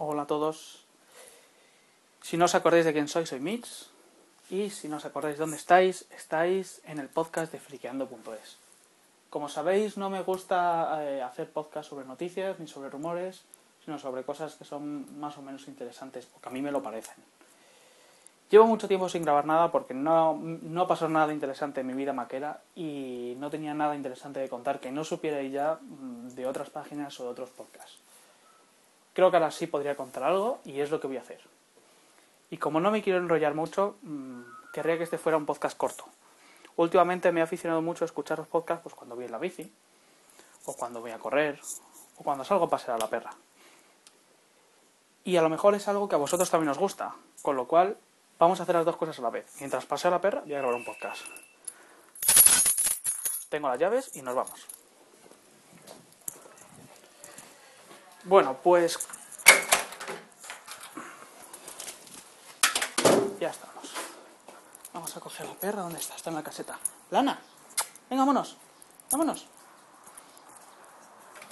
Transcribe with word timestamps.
Hola 0.00 0.22
a 0.22 0.26
todos. 0.26 0.86
Si 2.22 2.36
no 2.36 2.44
os 2.44 2.54
acordáis 2.54 2.86
de 2.86 2.92
quién 2.92 3.08
soy, 3.08 3.26
soy 3.26 3.40
Mitch. 3.40 3.90
Y 4.48 4.70
si 4.70 4.86
no 4.86 4.98
os 4.98 5.04
acordáis 5.04 5.34
de 5.34 5.42
dónde 5.42 5.56
estáis, 5.56 6.06
estáis 6.14 6.80
en 6.86 7.00
el 7.00 7.08
podcast 7.08 7.50
de 7.50 7.58
friqueando.es. 7.58 8.58
Como 9.28 9.48
sabéis, 9.48 9.98
no 9.98 10.08
me 10.08 10.22
gusta 10.22 11.02
eh, 11.02 11.20
hacer 11.20 11.50
podcast 11.50 11.90
sobre 11.90 12.06
noticias 12.06 12.60
ni 12.60 12.68
sobre 12.68 12.90
rumores, 12.90 13.42
sino 13.84 13.98
sobre 13.98 14.22
cosas 14.22 14.54
que 14.54 14.64
son 14.64 15.18
más 15.18 15.36
o 15.36 15.42
menos 15.42 15.66
interesantes, 15.66 16.26
porque 16.26 16.48
a 16.48 16.52
mí 16.52 16.62
me 16.62 16.70
lo 16.70 16.80
parecen. 16.80 17.18
Llevo 18.50 18.68
mucho 18.68 18.86
tiempo 18.86 19.08
sin 19.08 19.24
grabar 19.24 19.46
nada 19.46 19.72
porque 19.72 19.94
no, 19.94 20.38
no 20.38 20.86
pasó 20.86 21.08
nada 21.08 21.32
interesante 21.32 21.80
en 21.80 21.88
mi 21.88 21.94
vida 21.94 22.12
maquera 22.12 22.62
y 22.76 23.34
no 23.38 23.50
tenía 23.50 23.74
nada 23.74 23.96
interesante 23.96 24.38
de 24.38 24.48
contar 24.48 24.78
que 24.78 24.92
no 24.92 25.02
supiera 25.02 25.42
ya 25.42 25.80
mm, 25.82 26.36
de 26.36 26.46
otras 26.46 26.70
páginas 26.70 27.18
o 27.18 27.24
de 27.24 27.30
otros 27.30 27.50
podcasts. 27.50 27.98
Creo 29.18 29.32
que 29.32 29.36
ahora 29.36 29.50
sí 29.50 29.66
podría 29.66 29.96
contar 29.96 30.22
algo 30.22 30.60
y 30.64 30.78
es 30.78 30.92
lo 30.92 31.00
que 31.00 31.08
voy 31.08 31.16
a 31.16 31.22
hacer. 31.22 31.40
Y 32.50 32.58
como 32.58 32.78
no 32.78 32.92
me 32.92 33.02
quiero 33.02 33.18
enrollar 33.18 33.52
mucho, 33.52 33.96
mmm, 34.02 34.42
querría 34.72 34.96
que 34.96 35.02
este 35.02 35.18
fuera 35.18 35.36
un 35.36 35.44
podcast 35.44 35.76
corto. 35.76 36.04
Últimamente 36.76 37.32
me 37.32 37.40
he 37.40 37.42
aficionado 37.42 37.82
mucho 37.82 38.04
a 38.04 38.06
escuchar 38.06 38.38
los 38.38 38.46
podcasts 38.46 38.84
pues, 38.84 38.94
cuando 38.94 39.16
voy 39.16 39.24
en 39.24 39.32
la 39.32 39.38
bici, 39.38 39.72
o 40.66 40.74
cuando 40.74 41.00
voy 41.00 41.10
a 41.10 41.18
correr, 41.18 41.58
o 42.16 42.22
cuando 42.22 42.44
salgo 42.44 42.66
a 42.66 42.70
pasear 42.70 42.94
a 42.94 42.98
la 42.98 43.10
perra. 43.10 43.30
Y 45.24 45.36
a 45.36 45.42
lo 45.42 45.48
mejor 45.48 45.74
es 45.74 45.88
algo 45.88 46.08
que 46.08 46.14
a 46.14 46.18
vosotros 46.18 46.48
también 46.48 46.70
os 46.70 46.78
gusta, 46.78 47.16
con 47.42 47.56
lo 47.56 47.66
cual 47.66 47.96
Vamos 48.38 48.60
a 48.60 48.62
hacer 48.62 48.76
las 48.76 48.84
dos 48.84 48.96
cosas 48.96 49.18
a 49.18 49.22
la 49.22 49.30
vez. 49.30 49.52
Mientras 49.58 49.84
paseo 49.84 50.10
a 50.10 50.12
la 50.12 50.20
perra, 50.20 50.42
voy 50.42 50.54
a 50.54 50.58
grabar 50.58 50.76
un 50.76 50.84
podcast. 50.84 51.22
Tengo 53.48 53.68
las 53.68 53.80
llaves 53.80 54.14
y 54.14 54.22
nos 54.22 54.36
vamos. 54.36 54.77
Bueno, 58.24 58.56
pues... 58.62 58.98
Ya 63.40 63.50
estamos. 63.50 63.94
Vamos 64.92 65.16
a 65.16 65.20
coger 65.20 65.46
la 65.46 65.54
perra. 65.54 65.82
¿Dónde 65.82 65.98
está? 65.98 66.16
Está 66.16 66.30
en 66.30 66.36
la 66.36 66.42
caseta. 66.42 66.78
Lana, 67.10 67.38
venga, 68.10 68.22
vámonos. 68.22 68.56
Vámonos. 69.10 69.46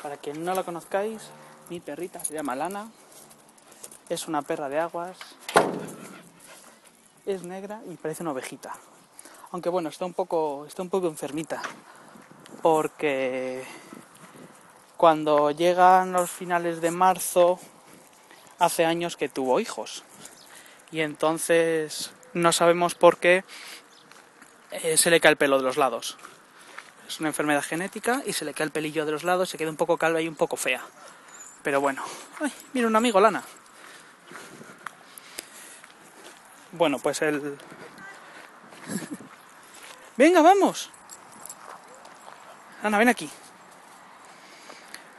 Para 0.02 0.16
quien 0.16 0.44
no 0.44 0.54
la 0.54 0.64
conozcáis, 0.64 1.22
mi 1.70 1.80
perrita 1.80 2.24
se 2.24 2.34
llama 2.34 2.56
Lana. 2.56 2.91
Es 4.08 4.28
una 4.28 4.42
perra 4.42 4.69
de 4.69 4.80
aguas 4.80 5.16
es 7.26 7.42
negra 7.42 7.82
y 7.91 7.96
parece 7.96 8.22
una 8.22 8.32
ovejita. 8.32 8.72
Aunque 9.50 9.69
bueno, 9.69 9.88
está 9.88 10.06
un 10.06 10.14
poco, 10.14 10.64
está 10.66 10.82
un 10.82 10.88
poco 10.88 11.08
enfermita. 11.08 11.60
Porque 12.62 13.64
cuando 14.97 15.50
llegan 15.50 16.12
los 16.12 16.30
finales 16.30 16.80
de 16.80 16.91
marzo, 16.91 17.58
hace 18.58 18.84
años 18.84 19.16
que 19.16 19.28
tuvo 19.28 19.61
hijos. 19.61 20.05
Y 20.91 21.00
entonces 21.00 22.12
no 22.33 22.53
sabemos 22.53 22.94
por 22.94 23.19
qué 23.19 23.44
eh, 24.70 24.97
se 24.97 25.11
le 25.11 25.20
cae 25.20 25.33
el 25.33 25.36
pelo 25.36 25.58
de 25.58 25.64
los 25.64 25.77
lados. 25.77 26.16
Es 27.08 27.20
una 27.20 27.28
enfermedad 27.28 27.62
genética 27.62 28.22
y 28.27 28.33
se 28.33 28.44
le 28.44 28.55
cae 28.55 28.64
el 28.64 28.72
pelillo 28.72 29.05
de 29.06 29.12
los 29.12 29.25
lados, 29.25 29.48
se 29.48 29.58
queda 29.58 29.70
un 29.70 29.77
poco 29.77 29.97
calva 29.97 30.20
y 30.20 30.28
un 30.28 30.34
poco 30.34 30.56
fea. 30.56 30.83
Pero 31.62 31.81
bueno, 31.81 32.03
ay, 32.41 32.53
mira 32.72 32.86
un 32.86 32.97
amigo, 32.97 33.20
Lana. 33.20 33.42
Bueno, 36.72 36.98
pues 36.98 37.22
el... 37.22 37.58
Venga, 40.16 40.42
vamos. 40.42 40.91
Ana, 42.83 42.98
ven 42.98 43.08
aquí. 43.08 43.31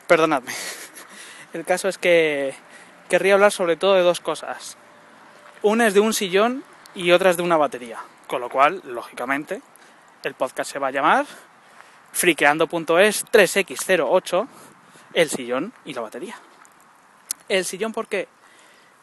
Perdonadme. 0.07 0.53
El 1.53 1.65
caso 1.65 1.87
es 1.87 1.97
que 1.97 2.55
querría 3.09 3.33
hablar 3.33 3.51
sobre 3.51 3.75
todo 3.75 3.95
de 3.95 4.01
dos 4.01 4.19
cosas. 4.19 4.77
Una 5.61 5.87
es 5.87 5.93
de 5.93 5.99
un 5.99 6.13
sillón 6.13 6.63
y 6.95 7.11
otra 7.11 7.29
es 7.29 7.37
de 7.37 7.43
una 7.43 7.57
batería. 7.57 7.99
Con 8.27 8.41
lo 8.41 8.49
cual, 8.49 8.81
lógicamente, 8.85 9.61
el 10.23 10.33
podcast 10.33 10.71
se 10.71 10.79
va 10.79 10.87
a 10.87 10.91
llamar 10.91 11.25
friqueando.es 12.11 13.25
3x08, 13.25 14.47
el 15.13 15.29
sillón 15.29 15.73
y 15.85 15.93
la 15.93 16.01
batería. 16.01 16.35
¿El 17.47 17.65
sillón 17.65 17.93
por 17.93 18.07
qué? 18.07 18.27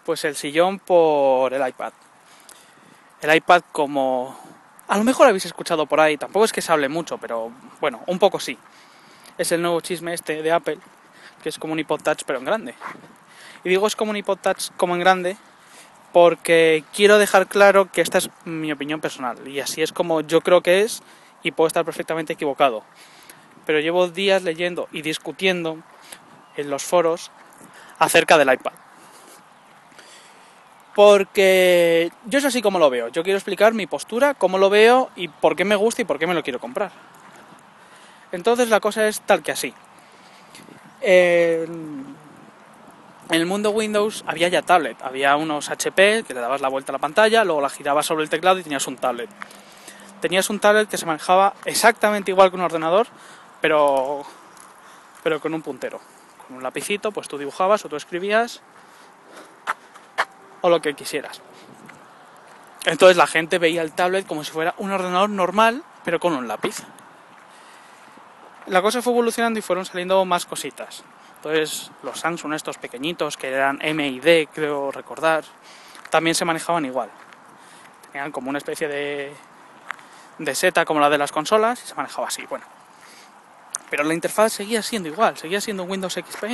Pues 0.05 0.25
el 0.25 0.37
sillón 0.37 0.79
por 0.79 1.53
el 1.55 1.67
iPad 1.67 1.93
el 3.25 3.37
iPad 3.37 3.63
como... 3.73 4.37
A 4.87 4.99
lo 4.99 5.05
mejor 5.05 5.27
habéis 5.27 5.47
escuchado 5.47 5.87
por 5.87 5.99
ahí, 5.99 6.19
tampoco 6.19 6.45
es 6.45 6.53
que 6.53 6.61
se 6.61 6.71
hable 6.71 6.91
mucho, 6.91 7.17
pero 7.17 7.51
bueno, 7.81 8.03
un 8.07 8.19
poco 8.19 8.39
sí. 8.39 8.59
Es 9.39 9.53
el 9.53 9.63
nuevo 9.63 9.81
chisme 9.81 10.15
este 10.15 10.43
de 10.43 10.53
Apple, 10.53 10.79
que 11.43 11.49
es 11.49 11.59
como 11.59 11.73
un 11.73 11.79
iPod 11.79 12.03
Touch 12.03 12.23
pero 12.27 12.39
en 12.39 12.45
grande. 12.45 12.75
Y 13.65 13.69
digo 13.69 13.87
es 13.87 13.97
como 13.97 14.11
un 14.11 14.17
iPod 14.17 14.39
Touch 14.39 14.71
como 14.77 14.95
en 14.95 15.01
grande 15.01 15.37
porque 16.13 16.85
quiero 16.95 17.19
dejar 17.19 17.49
claro 17.49 17.91
que 17.91 18.01
esta 18.01 18.19
es 18.19 18.31
mi 18.45 18.71
opinión 18.71 19.01
personal 19.01 19.49
y 19.49 19.59
así 19.59 19.83
es 19.83 19.93
como 19.93 20.21
yo 20.21 20.41
creo 20.41 20.63
que 20.63 20.83
es 20.83 21.03
y 21.43 21.51
puedo 21.51 21.67
estar 21.67 21.85
perfectamente 21.85 22.35
equivocado. 22.35 22.85
Pero 23.67 23.81
llevo 23.81 24.09
días 24.09 24.43
leyendo 24.43 24.89
y 24.93 25.03
discutiendo 25.03 25.79
en 26.57 26.71
los 26.71 26.85
foros 26.85 27.31
acerca 27.99 28.39
del 28.39 28.53
iPad 28.53 28.73
porque 30.95 32.13
yo 32.27 32.39
es 32.39 32.45
así 32.45 32.63
como 32.63 32.79
lo 32.79 32.89
veo. 32.89 33.09
Yo 33.09 33.23
quiero 33.23 33.37
explicar 33.37 33.75
mi 33.75 33.87
postura, 33.87 34.35
cómo 34.35 34.59
lo 34.59 34.71
veo 34.71 35.11
y 35.17 35.29
por 35.29 35.57
qué 35.57 35.65
me 35.65 35.77
gusta 35.77 36.03
y 36.03 36.05
por 36.05 36.19
qué 36.19 36.27
me 36.27 36.35
lo 36.35 36.43
quiero 36.43 36.61
comprar. 36.61 36.93
Entonces 38.35 38.69
la 38.69 38.81
cosa 38.81 39.07
es 39.07 39.21
tal 39.21 39.45
que 39.45 39.53
así. 39.53 39.73
En 41.01 42.17
el 43.31 43.47
mundo 43.47 43.71
Windows 43.71 44.25
había 44.27 44.49
ya 44.49 44.61
tablet, 44.61 45.01
había 45.03 45.37
unos 45.37 45.71
HP 45.71 46.25
que 46.27 46.35
le 46.35 46.41
dabas 46.41 46.61
la 46.61 46.69
vuelta 46.69 46.91
a 46.91 46.95
la 46.95 46.99
pantalla, 46.99 47.45
luego 47.45 47.61
la 47.61 47.71
girabas 47.71 48.07
sobre 48.07 48.25
el 48.25 48.31
teclado 48.31 48.59
y 48.59 48.65
tenías 48.65 48.89
un 48.89 48.97
tablet. 48.97 49.31
Tenías 50.21 50.51
un 50.51 50.59
tablet 50.59 50.89
que 50.89 50.99
se 50.99 51.07
manejaba 51.07 51.55
exactamente 51.65 52.33
igual 52.33 52.51
que 52.51 52.57
un 52.57 52.63
ordenador, 52.63 53.07
pero, 53.61 54.25
pero 55.23 55.41
con 55.41 55.55
un 55.55 55.63
puntero. 55.63 56.01
Con 56.49 56.57
un 56.57 56.63
lapicito, 56.65 57.13
pues 57.13 57.29
tú 57.29 57.39
dibujabas 57.39 57.85
o 57.85 57.89
tú 57.89 57.95
escribías 57.95 58.63
o 60.61 60.69
lo 60.69 60.83
que 60.83 60.95
quisieras. 60.95 61.41
Entonces 62.85 63.17
la 63.17 63.29
gente 63.29 63.59
veía 63.59 63.83
el 63.83 63.93
tablet 63.93 64.27
como 64.27 64.43
si 64.43 64.51
fuera 64.51 64.75
un 64.79 64.91
ordenador 64.91 65.31
normal, 65.31 65.85
pero 66.05 66.19
con 66.19 66.33
un 66.33 66.49
lápiz. 66.49 66.83
La 68.67 68.81
cosa 68.83 69.03
fue 69.03 69.13
evolucionando 69.13 69.59
y 69.59 69.63
fueron 69.63 69.85
saliendo 69.85 70.25
más 70.25 70.47
cositas. 70.47 71.05
Entonces 71.37 71.91
los 72.03 72.21
Samsung 72.21 72.55
estos 72.55 72.79
pequeñitos, 72.79 73.37
que 73.37 73.49
eran 73.49 73.79
M 73.83 74.07
y 74.07 74.21
D, 74.21 74.49
creo 74.53 74.91
recordar, 74.91 75.45
también 76.11 76.35
se 76.35 76.45
manejaban 76.45 76.85
igual. 76.85 77.11
Tenían 78.11 78.33
como 78.33 78.49
una 78.49 78.59
especie 78.59 78.89
de, 78.89 79.33
de 80.39 80.55
seta 80.55 80.85
como 80.85 81.01
la 81.01 81.11
de 81.11 81.19
las 81.19 81.33
consolas 81.33 81.83
y 81.85 81.87
se 81.87 81.95
manejaba 81.95 82.29
así, 82.29 82.47
bueno. 82.47 82.65
Pero 83.91 84.05
la 84.05 84.15
interfaz 84.15 84.55
seguía 84.55 84.83
siendo 84.83 85.09
igual, 85.09 85.37
seguía 85.37 85.61
siendo 85.61 85.83
un 85.83 85.91
Windows 85.91 86.15
XP, 86.15 86.45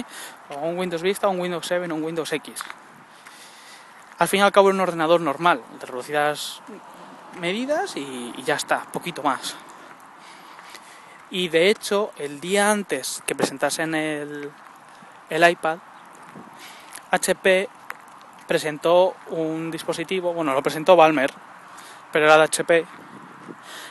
o 0.50 0.66
un 0.66 0.78
Windows 0.78 1.03
Vista, 1.03 1.28
un 1.28 1.41
Windows 1.41 1.66
7 1.66 1.91
o 1.91 1.94
un 1.94 2.03
Windows 2.03 2.32
X 2.32 2.65
al 4.20 4.28
fin 4.28 4.41
y 4.41 4.43
al 4.43 4.53
cabo 4.53 4.69
un 4.69 4.78
ordenador 4.78 5.22
normal, 5.22 5.62
de 5.81 5.87
reducidas 5.87 6.60
medidas 7.41 7.97
y, 7.97 8.34
ya 8.44 8.54
está, 8.54 8.82
poquito 8.93 9.22
más. 9.22 9.56
Y 11.31 11.49
de 11.49 11.71
hecho, 11.71 12.11
el 12.19 12.41
día 12.41 12.71
antes 12.71 13.23
que 13.27 13.35
presentasen 13.35 13.95
el, 13.95 14.51
el 15.29 15.51
iPad, 15.51 15.79
HP 17.13 17.69
presentó 18.49 19.15
un 19.29 19.71
dispositivo, 19.71 20.33
bueno, 20.33 20.55
lo 20.55 20.63
presentó 20.63 20.97
Balmer, 20.97 21.33
pero 22.13 22.27
era 22.27 22.37
de 22.37 22.45
HP, 22.45 22.85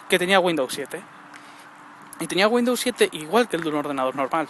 que 0.10 0.20
tenía 0.20 0.40
Windows 0.40 0.74
7. 0.74 1.02
Y 2.20 2.28
tenía 2.28 2.50
Windows 2.50 2.80
7 2.82 3.10
igual 3.14 3.48
que 3.48 3.56
el 3.56 3.64
de 3.64 3.70
un 3.70 3.76
ordenador 3.76 4.16
normal 4.16 4.50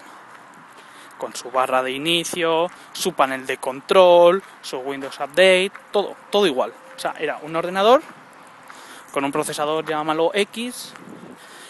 con 1.20 1.36
su 1.36 1.52
barra 1.52 1.84
de 1.84 1.92
inicio, 1.92 2.72
su 2.94 3.14
panel 3.14 3.46
de 3.46 3.58
control, 3.58 4.42
su 4.62 4.78
Windows 4.78 5.20
Update, 5.20 5.74
todo, 5.92 6.16
todo 6.32 6.48
igual. 6.48 6.74
O 6.96 7.00
sea, 7.00 7.14
era 7.20 7.38
un 7.44 7.56
ordenador 7.56 8.02
con 9.12 9.24
un 9.24 9.32
procesador, 9.32 9.86
llámalo 9.86 10.32
X, 10.34 10.94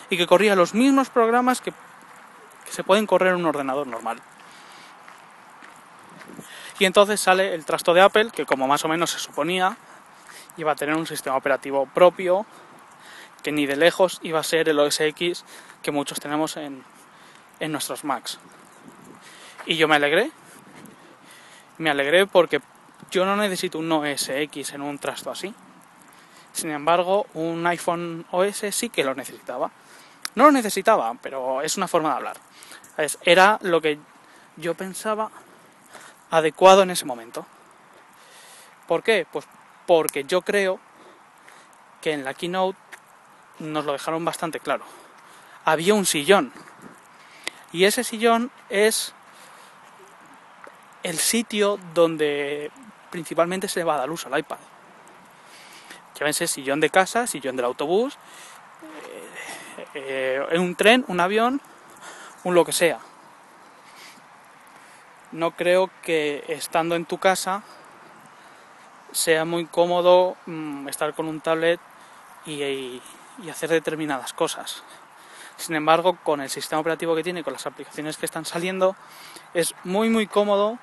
y 0.10 0.18
que 0.18 0.28
corría 0.28 0.56
los 0.56 0.74
mismos 0.74 1.10
programas 1.10 1.62
que, 1.62 1.72
que 1.72 2.72
se 2.72 2.84
pueden 2.84 3.06
correr 3.06 3.34
en 3.34 3.40
un 3.40 3.46
ordenador 3.46 3.88
normal. 3.88 4.22
Y 6.80 6.86
entonces 6.86 7.20
sale 7.20 7.54
el 7.54 7.66
trasto 7.66 7.94
de 7.94 8.02
Apple, 8.02 8.32
que 8.32 8.46
como 8.46 8.68
más 8.68 8.86
o 8.86 8.88
menos 8.88 9.12
se 9.12 9.20
suponía, 9.20 9.78
iba 10.58 10.72
a 10.72 10.76
tener 10.76 10.96
un 10.96 11.06
sistema 11.06 11.36
operativo 11.36 11.86
propio, 11.88 12.46
que 13.44 13.52
ni 13.52 13.66
de 13.66 13.76
lejos 13.76 14.20
iba 14.24 14.40
a 14.40 14.44
ser 14.44 14.70
el 14.70 14.80
OS 14.80 15.00
X 15.02 15.46
que 15.82 15.92
muchos 15.92 16.20
tenemos 16.20 16.58
en, 16.58 16.84
en 17.60 17.72
nuestros 17.72 18.04
Macs. 18.04 18.40
Y 19.66 19.76
yo 19.76 19.88
me 19.88 19.96
alegré. 19.96 20.32
Me 21.78 21.90
alegré 21.90 22.26
porque 22.26 22.62
yo 23.12 23.26
no 23.26 23.36
necesito 23.36 23.80
un 23.80 23.92
OS 23.92 24.30
X 24.30 24.74
en 24.74 24.82
un 24.82 24.98
trasto 25.00 25.32
así. 25.32 25.54
Sin 26.54 26.72
embargo, 26.72 27.28
un 27.34 27.66
iPhone 27.68 28.26
OS 28.32 28.66
sí 28.72 28.90
que 28.90 29.04
lo 29.04 29.16
necesitaba. 29.16 29.72
No 30.36 30.46
lo 30.46 30.52
necesitaba, 30.52 31.14
pero 31.22 31.62
es 31.62 31.78
una 31.78 31.88
forma 31.88 32.10
de 32.10 32.16
hablar. 32.16 32.38
Era 33.24 33.58
lo 33.62 33.82
que 33.82 34.00
yo 34.58 34.76
pensaba 34.76 35.32
adecuado 36.30 36.84
en 36.84 36.92
ese 36.92 37.06
momento. 37.06 37.46
¿Por 38.88 39.04
qué? 39.04 39.26
Pues 39.32 39.46
porque 39.86 40.24
yo 40.24 40.42
creo 40.42 40.80
que 42.02 42.14
en 42.14 42.24
la 42.24 42.34
keynote 42.34 42.78
nos 43.60 43.86
lo 43.86 43.94
dejaron 43.94 44.24
bastante 44.24 44.60
claro. 44.60 44.86
Había 45.66 45.94
un 45.94 46.06
sillón. 46.06 46.52
Y 47.72 47.86
ese 47.86 48.04
sillón 48.04 48.52
es 48.70 49.14
el 51.04 51.18
sitio 51.18 51.80
donde 51.94 52.72
principalmente 53.10 53.68
se 53.68 53.84
va 53.84 53.96
a 53.96 54.00
dar 54.00 54.10
uso 54.10 54.28
al 54.28 54.40
iPad. 54.40 54.58
Llávense 56.20 56.48
sillón 56.48 56.80
de 56.80 56.90
casa, 56.90 57.28
sillón 57.28 57.56
del 57.56 57.66
autobús, 57.66 58.18
eh, 59.94 60.46
en 60.52 60.62
un 60.62 60.76
tren, 60.76 61.06
un 61.08 61.20
avión, 61.20 61.62
un 62.44 62.56
lo 62.56 62.66
que 62.66 62.72
sea. 62.72 63.00
No 65.32 65.52
creo 65.52 65.90
que 66.02 66.44
estando 66.48 66.96
en 66.96 67.06
tu 67.06 67.18
casa 67.18 67.64
sea 69.12 69.46
muy 69.46 69.66
cómodo 69.66 70.38
mm, 70.46 70.88
estar 70.88 71.14
con 71.14 71.28
un 71.28 71.42
tablet 71.42 71.80
y, 72.46 73.02
hacer 73.50 73.70
determinadas 73.70 74.34
cosas. 74.34 74.84
Sin 75.58 75.76
embargo, 75.76 76.18
con 76.24 76.42
el 76.42 76.50
sistema 76.50 76.82
operativo 76.82 77.16
que 77.16 77.24
tiene, 77.24 77.44
con 77.44 77.54
las 77.54 77.66
aplicaciones 77.66 78.18
que 78.18 78.26
están 78.26 78.46
saliendo, 78.46 78.96
es 79.54 79.76
muy 79.84 80.10
muy 80.10 80.28
cómodo, 80.28 80.78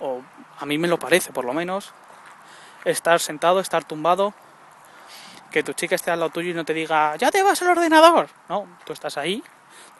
o 0.00 0.22
a 0.58 0.66
mí 0.66 0.78
me 0.78 0.88
lo 0.88 0.98
parece 0.98 1.32
por 1.32 1.44
lo 1.44 1.52
menos, 1.52 1.92
estar 2.84 3.20
sentado, 3.20 3.60
estar 3.60 3.84
tumbado, 3.84 4.34
que 5.52 5.62
tu 5.62 5.72
chica 5.74 5.94
esté 5.94 6.10
al 6.10 6.18
lado 6.18 6.30
tuyo 6.30 6.50
y 6.50 6.54
no 6.54 6.64
te 6.64 6.74
diga, 6.74 7.14
ya 7.16 7.30
te 7.30 7.42
vas 7.42 7.62
al 7.62 7.68
ordenador. 7.68 8.28
No, 8.48 8.66
tú 8.84 8.92
estás 8.92 9.16
ahí, 9.16 9.42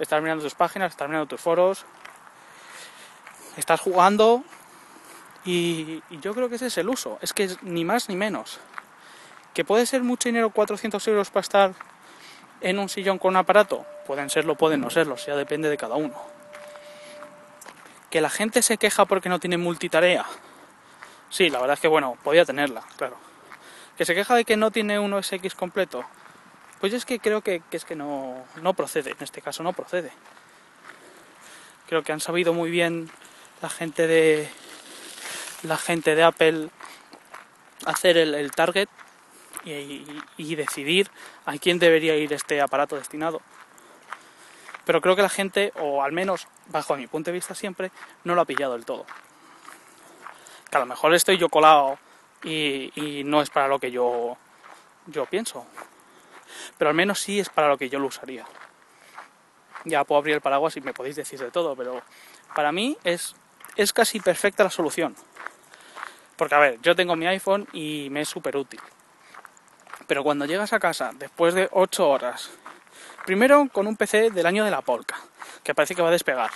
estás 0.01 0.21
mirando 0.21 0.43
tus 0.43 0.55
páginas, 0.55 0.93
estás 0.93 1.09
mirando 1.09 1.27
tus 1.27 1.41
foros, 1.41 1.85
estás 3.57 3.81
jugando 3.81 4.43
y, 5.45 6.03
yo 6.11 6.35
creo 6.35 6.49
que 6.49 6.57
ese 6.57 6.67
es 6.67 6.79
el 6.79 6.89
uso, 6.89 7.19
es 7.21 7.33
que 7.33 7.45
es 7.45 7.63
ni 7.63 7.85
más 7.85 8.09
ni 8.09 8.17
menos. 8.17 8.59
¿Que 9.55 9.65
puede 9.65 9.85
ser 9.87 10.03
mucho 10.03 10.29
dinero 10.29 10.51
400 10.51 11.07
euros 11.09 11.31
para 11.31 11.43
estar 11.43 11.75
en 12.63 12.79
un 12.79 12.89
sillón 12.89 13.19
con 13.19 13.31
un 13.31 13.37
aparato? 13.37 13.85
Pueden 14.07 14.31
serlo, 14.31 14.57
pueden 14.57 14.81
no 14.81 14.91
serlo, 14.91 15.17
ya 15.17 15.37
depende 15.37 15.69
de 15.69 15.77
cada 15.77 15.97
uno. 15.97 16.15
¿Que 18.09 18.21
la 18.21 18.31
gente 18.31 18.63
se 18.63 18.79
queja 18.79 19.05
porque 19.05 19.29
no 19.29 19.39
tiene 19.39 19.59
multitarea? 19.59 20.25
Sí, 21.29 21.51
la 21.51 21.59
verdad 21.61 21.75
es 21.75 21.81
que 21.81 21.89
bueno, 21.89 22.17
podía 22.23 22.45
tenerla, 22.45 22.83
claro. 22.97 23.32
¿Que 24.03 24.07
se 24.07 24.17
queja 24.17 24.35
de 24.35 24.45
que 24.45 24.57
no 24.57 24.73
tiene 24.73 24.99
un 24.99 25.13
OS 25.13 25.33
X 25.35 25.55
completo? 25.55 26.05
Pues 26.81 26.93
es 26.93 27.05
que 27.05 27.21
creo 27.21 27.41
que, 27.41 27.63
es 27.71 27.85
que 27.85 27.95
no, 27.95 28.45
no 28.61 28.75
procede, 28.75 29.13
en 29.13 29.17
este 29.21 29.41
caso 29.41 29.63
no 29.63 29.75
procede. 29.75 30.11
Creo 31.87 32.03
que 32.03 32.11
han 32.11 32.19
sabido 32.19 32.53
muy 32.53 32.69
bien 32.69 33.13
la 33.61 33.69
gente 33.69 34.09
de, 34.09 34.51
la 35.63 35.77
gente 35.77 36.17
de 36.17 36.25
Apple 36.25 36.69
hacer 37.87 38.17
el, 38.17 38.51
target 38.51 38.89
y, 39.65 40.55
decidir 40.57 41.09
a 41.47 41.57
quién 41.59 41.79
debería 41.79 42.17
ir 42.17 42.33
este 42.33 42.61
aparato 42.61 42.97
destinado. 42.97 43.41
Pero 44.85 45.01
creo 45.01 45.15
que 45.15 45.23
la 45.23 45.29
gente, 45.29 45.73
o 45.79 46.03
al 46.03 46.11
menos 46.11 46.49
bajo 46.71 46.97
mi 46.97 47.07
punto 47.07 47.31
de 47.31 47.35
vista 47.35 47.55
siempre, 47.55 47.93
no 48.25 48.35
lo 48.35 48.41
ha 48.41 48.47
pillado 48.47 48.73
del 48.73 48.85
todo. 48.85 49.07
Que 50.73 50.77
a 50.77 50.81
lo 50.81 50.87
mejor 50.87 51.15
estoy 51.15 51.39
yo 51.39 51.49
colado 51.49 52.01
y, 52.45 53.23
no 53.25 53.43
es 53.43 53.51
para 53.51 53.69
lo 53.69 53.79
que 53.79 53.91
yo, 53.91 54.37
yo 55.07 55.27
pienso. 55.27 55.67
Pero 56.79 56.91
al 56.91 56.97
menos 56.97 57.19
sí 57.21 57.41
es 57.41 57.49
para 57.49 57.69
lo 57.69 57.79
que 57.79 57.89
yo 57.89 57.99
lo 57.99 58.07
usaría. 58.07 58.45
Ya 59.85 60.05
puedo 60.05 60.19
abrir 60.19 60.37
el 60.37 60.41
paraguas 60.41 60.77
y 60.77 60.81
me 60.81 60.95
podéis 60.95 61.17
decir 61.17 61.39
de 61.41 61.51
todo, 61.51 61.75
pero 61.75 62.03
para 62.55 62.73
mí 62.73 62.97
es, 63.05 63.35
es 63.77 63.93
casi 63.93 64.21
perfecta 64.21 64.65
la 64.65 64.71
solución. 64.71 65.17
Porque, 66.37 66.55
a 66.55 66.59
ver, 66.59 66.81
yo 66.83 66.95
tengo 66.95 67.17
mi 67.17 67.27
iPhone 67.27 67.69
y 67.73 68.09
me 68.11 68.23
es 68.23 68.29
súper 68.29 68.57
útil. 68.57 68.81
Pero 70.07 70.25
cuando 70.25 70.45
llegas 70.45 70.73
a 70.73 70.81
casa, 70.81 71.11
después 71.15 71.55
de 71.55 71.69
8 71.73 72.09
horas, 72.09 72.51
primero 73.25 73.69
con 73.73 73.87
un 73.87 73.97
PC 73.97 74.31
del 74.31 74.47
año 74.47 74.65
de 74.65 74.71
la 74.71 74.83
Polka, 74.83 75.17
que 75.63 75.75
parece 75.75 75.95
que 75.95 76.03
va 76.03 76.09
a 76.09 76.13
despegar. 76.13 76.51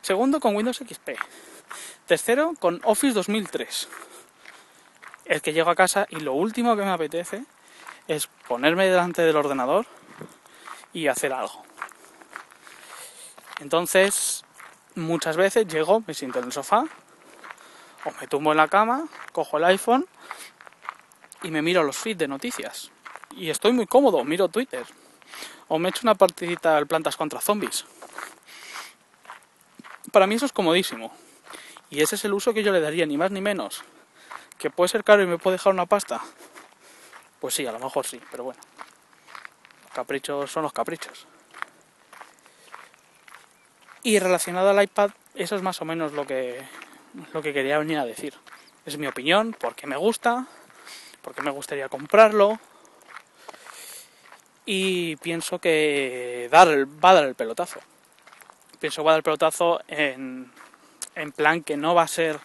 Segundo 0.00 0.38
con 0.40 0.54
Windows 0.54 0.78
XP. 0.78 1.10
Tercero 2.06 2.54
con 2.58 2.80
Office 2.84 3.14
2003. 3.14 3.88
El 5.24 5.40
que 5.40 5.52
llego 5.52 5.70
a 5.70 5.74
casa 5.74 6.06
y 6.10 6.16
lo 6.16 6.34
último 6.34 6.76
que 6.76 6.82
me 6.82 6.90
apetece 6.90 7.44
es 8.08 8.26
ponerme 8.48 8.86
delante 8.86 9.22
del 9.22 9.36
ordenador 9.36 9.86
y 10.92 11.08
hacer 11.08 11.32
algo. 11.32 11.62
Entonces, 13.60 14.44
muchas 14.94 15.36
veces 15.36 15.66
llego, 15.66 16.02
me 16.06 16.14
siento 16.14 16.40
en 16.40 16.46
el 16.46 16.52
sofá, 16.52 16.84
o 18.04 18.10
me 18.20 18.26
tumbo 18.26 18.52
en 18.52 18.58
la 18.58 18.68
cama, 18.68 19.06
cojo 19.32 19.56
el 19.56 19.64
iPhone 19.64 20.06
y 21.42 21.50
me 21.50 21.62
miro 21.62 21.82
los 21.82 21.96
feeds 21.96 22.18
de 22.18 22.28
noticias. 22.28 22.90
Y 23.36 23.50
estoy 23.50 23.72
muy 23.72 23.86
cómodo, 23.86 24.22
miro 24.24 24.48
Twitter. 24.48 24.84
O 25.68 25.78
me 25.78 25.88
echo 25.88 26.00
una 26.02 26.14
partidita 26.14 26.76
al 26.76 26.86
Plantas 26.86 27.16
contra 27.16 27.40
Zombies. 27.40 27.86
Para 30.12 30.26
mí 30.26 30.34
eso 30.34 30.46
es 30.46 30.52
comodísimo. 30.52 31.12
Y 31.90 32.02
ese 32.02 32.16
es 32.16 32.24
el 32.24 32.34
uso 32.34 32.52
que 32.52 32.62
yo 32.62 32.72
le 32.72 32.80
daría, 32.80 33.06
ni 33.06 33.16
más 33.16 33.30
ni 33.30 33.40
menos. 33.40 33.82
¿Que 34.64 34.70
puede 34.70 34.88
ser 34.88 35.04
caro 35.04 35.22
y 35.22 35.26
me 35.26 35.36
puede 35.36 35.56
dejar 35.58 35.74
una 35.74 35.84
pasta? 35.84 36.22
Pues 37.38 37.52
sí, 37.52 37.66
a 37.66 37.72
lo 37.72 37.78
mejor 37.78 38.06
sí, 38.06 38.18
pero 38.30 38.44
bueno. 38.44 38.60
caprichos 39.92 40.50
son 40.50 40.62
los 40.62 40.72
caprichos. 40.72 41.26
Y 44.02 44.18
relacionado 44.18 44.70
al 44.70 44.82
iPad, 44.82 45.10
eso 45.34 45.54
es 45.54 45.60
más 45.60 45.82
o 45.82 45.84
menos 45.84 46.14
lo 46.14 46.26
que, 46.26 46.62
lo 47.34 47.42
que 47.42 47.52
quería 47.52 47.78
venir 47.78 47.98
a 47.98 48.06
decir. 48.06 48.32
Es 48.86 48.96
mi 48.96 49.06
opinión, 49.06 49.54
porque 49.60 49.86
me 49.86 49.98
gusta, 49.98 50.46
porque 51.20 51.42
me 51.42 51.50
gustaría 51.50 51.90
comprarlo. 51.90 52.58
Y 54.64 55.16
pienso 55.16 55.58
que 55.58 56.48
dar, 56.50 56.68
va 57.04 57.10
a 57.10 57.14
dar 57.16 57.24
el 57.24 57.34
pelotazo. 57.34 57.80
Pienso 58.80 59.02
que 59.02 59.04
va 59.04 59.10
a 59.10 59.12
dar 59.12 59.18
el 59.18 59.24
pelotazo 59.24 59.82
en, 59.88 60.50
en 61.16 61.32
plan 61.32 61.62
que 61.62 61.76
no 61.76 61.94
va 61.94 62.04
a 62.04 62.08
ser 62.08 62.40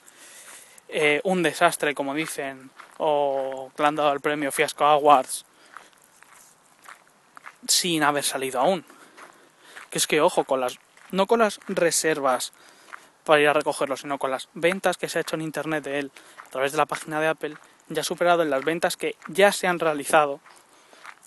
eh, 0.89 1.21
un 1.23 1.43
desastre, 1.43 1.93
como 1.93 2.15
dicen, 2.15 2.71
o 2.97 3.71
que 3.75 3.83
le 3.83 3.87
han 3.87 3.95
dado 3.95 4.11
el 4.11 4.21
premio 4.21 4.51
Fiasco 4.51 4.85
Awards 4.85 5.45
sin 7.67 8.03
haber 8.03 8.23
salido 8.23 8.59
aún. 8.59 8.83
Que 9.91 9.99
es 9.99 10.07
que, 10.07 10.19
ojo, 10.19 10.43
con 10.45 10.59
las, 10.59 10.79
no 11.11 11.27
con 11.27 11.39
las 11.39 11.59
reservas 11.67 12.53
para 13.23 13.41
ir 13.41 13.47
a 13.47 13.53
recogerlo, 13.53 13.95
sino 13.97 14.17
con 14.17 14.31
las 14.31 14.49
ventas 14.53 14.97
que 14.97 15.07
se 15.07 15.19
ha 15.19 15.21
hecho 15.21 15.35
en 15.35 15.41
internet 15.41 15.83
de 15.83 15.99
él 15.99 16.11
a 16.47 16.49
través 16.49 16.71
de 16.71 16.79
la 16.79 16.87
página 16.87 17.21
de 17.21 17.27
Apple, 17.27 17.55
ya 17.87 18.01
ha 18.01 18.03
superado 18.03 18.41
en 18.41 18.49
las 18.49 18.65
ventas 18.65 18.97
que 18.97 19.15
ya 19.27 19.51
se 19.51 19.67
han 19.67 19.79
realizado 19.79 20.39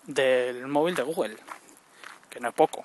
del 0.05 0.67
móvil 0.67 0.97
de 0.97 1.03
Google, 1.03 1.37
que 2.31 2.41
no 2.41 2.49
es 2.49 2.55
poco. 2.55 2.85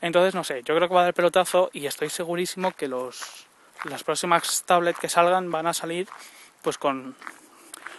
Entonces, 0.00 0.34
no 0.34 0.42
sé, 0.42 0.62
yo 0.64 0.74
creo 0.74 0.88
que 0.88 0.94
va 0.94 1.02
a 1.02 1.04
dar 1.04 1.14
pelotazo 1.14 1.70
y 1.72 1.86
estoy 1.86 2.10
segurísimo 2.10 2.72
que 2.72 2.88
los, 2.88 3.47
las 3.84 4.04
próximas 4.04 4.62
tablets 4.64 4.98
que 4.98 5.08
salgan 5.08 5.50
van 5.50 5.66
a 5.66 5.74
salir 5.74 6.08
pues 6.62 6.78
con 6.78 7.16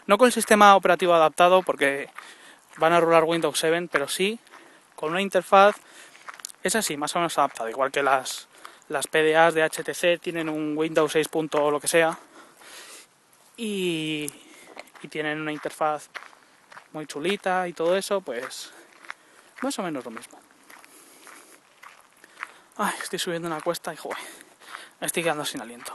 no 0.08 0.18
con 0.18 0.28
el 0.28 0.34
sistema 0.34 0.76
operativo 0.76 1.14
adaptado 1.14 1.62
porque 1.64 2.10
van 2.78 2.94
a 2.94 3.00
rolar 3.00 3.24
Windows 3.24 3.60
7, 3.60 3.90
pero 3.92 4.08
sí 4.08 4.40
con 4.96 5.12
una 5.12 5.22
interfaz 5.22 5.76
es 6.62 6.76
así, 6.76 6.98
más 6.98 7.16
o 7.16 7.20
menos 7.20 7.38
adaptada, 7.38 7.70
igual 7.70 7.92
que 7.92 8.04
las 8.04 8.48
las 8.90 9.08
PDAs 9.08 9.54
de 9.54 9.64
HTC 9.64 10.20
tienen 10.20 10.50
un 10.50 10.76
Windows 10.76 11.12
6. 11.12 11.28
o 11.54 11.72
lo 11.72 11.80
que 11.80 11.88
sea 11.88 12.18
y, 13.60 14.32
tienen 15.10 15.42
una 15.42 15.52
interfaz 15.52 16.10
muy 16.94 17.06
chulita 17.06 17.68
y 17.68 17.74
todo 17.74 17.96
eso, 17.98 18.22
pues 18.22 18.72
más 19.62 19.78
o 19.80 19.84
menos 19.84 20.06
lo 20.06 20.12
mismo. 20.12 20.40
Ay, 22.78 22.94
estoy 23.02 23.20
subiendo 23.20 23.48
una 23.48 23.60
cuesta 23.62 23.94
y 23.94 23.98
joder, 23.98 24.18
estoy 25.02 25.24
quedando 25.24 25.46
sin 25.46 25.62
aliento. 25.62 25.94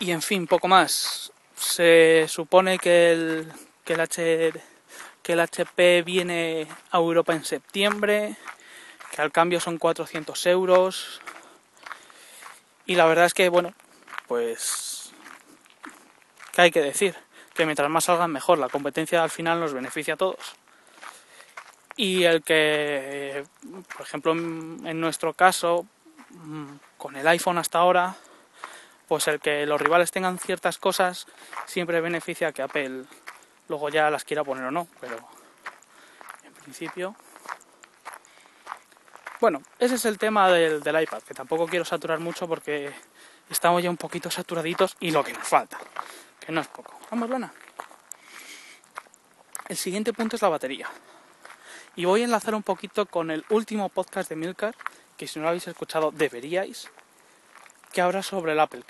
Y 0.00 0.12
en 0.12 0.22
fin, 0.22 0.46
poco 0.46 0.66
más. 0.66 1.32
Se 1.56 2.26
supone 2.28 2.78
que 2.78 3.12
el, 3.12 3.52
que 3.84 3.92
el, 3.92 5.40
HP 5.40 6.02
viene 6.02 6.66
a 6.90 6.96
Europa 6.96 7.34
en 7.34 7.44
septiembre 7.44 8.34
que 9.12 9.20
al 9.20 9.30
cambio 9.30 9.60
son 9.60 9.76
400 9.76 10.46
euros. 10.46 11.20
Y 12.86 12.94
la 12.94 13.04
verdad 13.04 13.26
es 13.26 13.34
que, 13.34 13.48
bueno, 13.50 13.74
pues, 14.26 15.12
¿qué 16.52 16.62
hay 16.62 16.70
que 16.70 16.80
decir? 16.80 17.14
Que 17.54 17.66
mientras 17.66 17.90
más 17.90 18.04
salgan 18.04 18.32
mejor, 18.32 18.58
la 18.58 18.68
competencia 18.68 19.22
al 19.22 19.30
final 19.30 19.60
nos 19.60 19.74
beneficia 19.74 20.14
a 20.14 20.16
todos. 20.16 20.54
Y 21.96 22.24
el 22.24 22.42
que, 22.42 23.44
por 23.94 24.06
ejemplo, 24.06 24.32
en 24.32 25.00
nuestro 25.00 25.34
caso, 25.34 25.86
con 26.96 27.16
el 27.16 27.26
iPhone 27.28 27.58
hasta 27.58 27.78
ahora, 27.78 28.16
pues 29.08 29.26
el 29.28 29.40
que 29.40 29.66
los 29.66 29.80
rivales 29.80 30.10
tengan 30.10 30.38
ciertas 30.38 30.78
cosas 30.78 31.26
siempre 31.66 32.00
beneficia 32.00 32.52
que 32.52 32.62
Apple 32.62 33.04
luego 33.68 33.88
ya 33.88 34.10
las 34.10 34.24
quiera 34.24 34.44
poner 34.44 34.64
o 34.64 34.70
no, 34.70 34.86
pero 35.00 35.16
en 36.44 36.52
principio 36.54 37.14
Bueno, 39.40 39.62
ese 39.78 39.94
es 39.94 40.04
el 40.04 40.18
tema 40.18 40.48
del, 40.50 40.82
del 40.82 41.02
iPad, 41.02 41.22
que 41.22 41.34
tampoco 41.34 41.66
quiero 41.66 41.84
saturar 41.84 42.20
mucho 42.20 42.46
porque 42.46 42.92
estamos 43.48 43.82
ya 43.82 43.90
un 43.90 43.96
poquito 43.96 44.30
saturaditos 44.30 44.96
y 45.00 45.10
lo 45.10 45.24
que 45.24 45.32
nos 45.32 45.46
falta, 45.46 45.78
que 46.38 46.52
no 46.52 46.60
es 46.60 46.68
poco. 46.68 46.98
Vamos, 47.10 47.30
Lana. 47.30 47.52
El 49.68 49.76
siguiente 49.76 50.12
punto 50.12 50.36
es 50.36 50.42
la 50.42 50.48
batería. 50.48 50.88
Y 51.96 52.04
voy 52.04 52.22
a 52.22 52.24
enlazar 52.24 52.54
un 52.54 52.62
poquito 52.62 53.06
con 53.06 53.30
el 53.30 53.44
último 53.50 53.88
podcast 53.88 54.28
de 54.28 54.36
Milcar, 54.36 54.74
que 55.20 55.26
si 55.26 55.38
no 55.38 55.42
lo 55.42 55.48
habéis 55.50 55.68
escuchado 55.68 56.12
deberíais, 56.12 56.88
que 57.92 58.00
habla 58.00 58.22
sobre 58.22 58.52
el 58.52 58.60
Apple. 58.60 58.82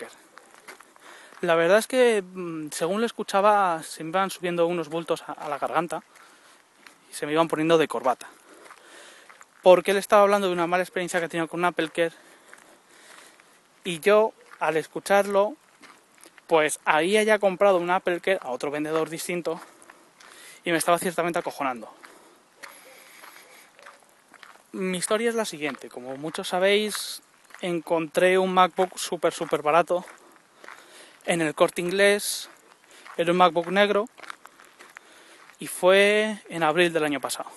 La 1.41 1.57
verdad 1.57 1.79
es 1.79 1.89
que 1.89 2.23
mm, 2.23 2.69
según 2.71 3.01
lo 3.01 3.07
escuchaba 3.07 3.83
se 3.83 4.05
me 4.05 4.11
iban 4.11 4.31
subiendo 4.31 4.65
unos 4.69 4.89
bultos 4.89 5.25
a, 5.27 5.49
la 5.49 5.59
garganta 5.59 6.05
y 7.11 7.15
se 7.15 7.27
me 7.27 7.33
iban 7.33 7.49
poniendo 7.49 7.79
de 7.79 7.89
corbata 7.89 8.29
porque 9.65 9.91
él 9.91 9.97
estaba 9.97 10.23
hablando 10.23 10.47
de 10.47 10.53
una 10.53 10.69
mala 10.69 10.85
experiencia 10.85 11.19
que 11.19 11.29
tenido 11.29 11.49
con 11.49 11.59
un 11.59 11.65
Apple 11.65 11.91
y 13.83 13.99
yo 13.99 14.33
al 14.61 14.77
escucharlo 14.77 15.57
pues 16.47 16.79
ahí 16.85 17.17
haya 17.17 17.41
comprado 17.41 17.79
un 17.79 17.91
Apple 17.91 18.21
a 18.41 18.51
otro 18.51 18.71
vendedor 18.71 19.11
distinto 19.11 19.61
y 20.63 20.71
me 20.71 20.79
estaba 20.79 21.01
ciertamente 21.01 21.41
acojonando. 21.41 22.00
Mi 24.73 24.99
historia 24.99 25.29
es 25.29 25.35
la 25.35 25.45
siguiente, 25.45 25.89
como 25.89 26.17
muchos 26.17 26.47
sabéis 26.49 27.23
encontré 27.61 28.39
un 28.39 28.55
MacBook 28.55 28.97
súper 28.99 29.33
súper 29.33 29.63
barato 29.63 30.05
en 31.27 31.41
el 31.41 31.57
corte 31.57 31.81
inglés, 31.81 32.49
era 33.17 33.33
un 33.33 33.39
MacBook 33.39 33.67
negro 33.67 34.07
y 35.59 35.67
fue 35.67 36.39
en 36.49 36.63
abril 36.63 36.93
del 36.93 37.03
año 37.03 37.21
pasado. 37.21 37.51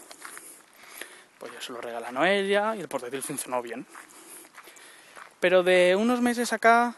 Pues 1.38 1.54
yo 1.54 1.62
se 1.62 1.72
lo 1.72 1.82
regalé 1.82 2.08
a 2.08 2.12
Noelia 2.12 2.76
y 2.76 2.82
el 2.82 2.88
portátil 2.88 3.22
funcionó 3.22 3.62
bien. 3.62 3.86
Pero 5.40 5.62
de 5.62 5.96
unos 5.96 6.20
meses 6.20 6.52
acá 6.52 6.96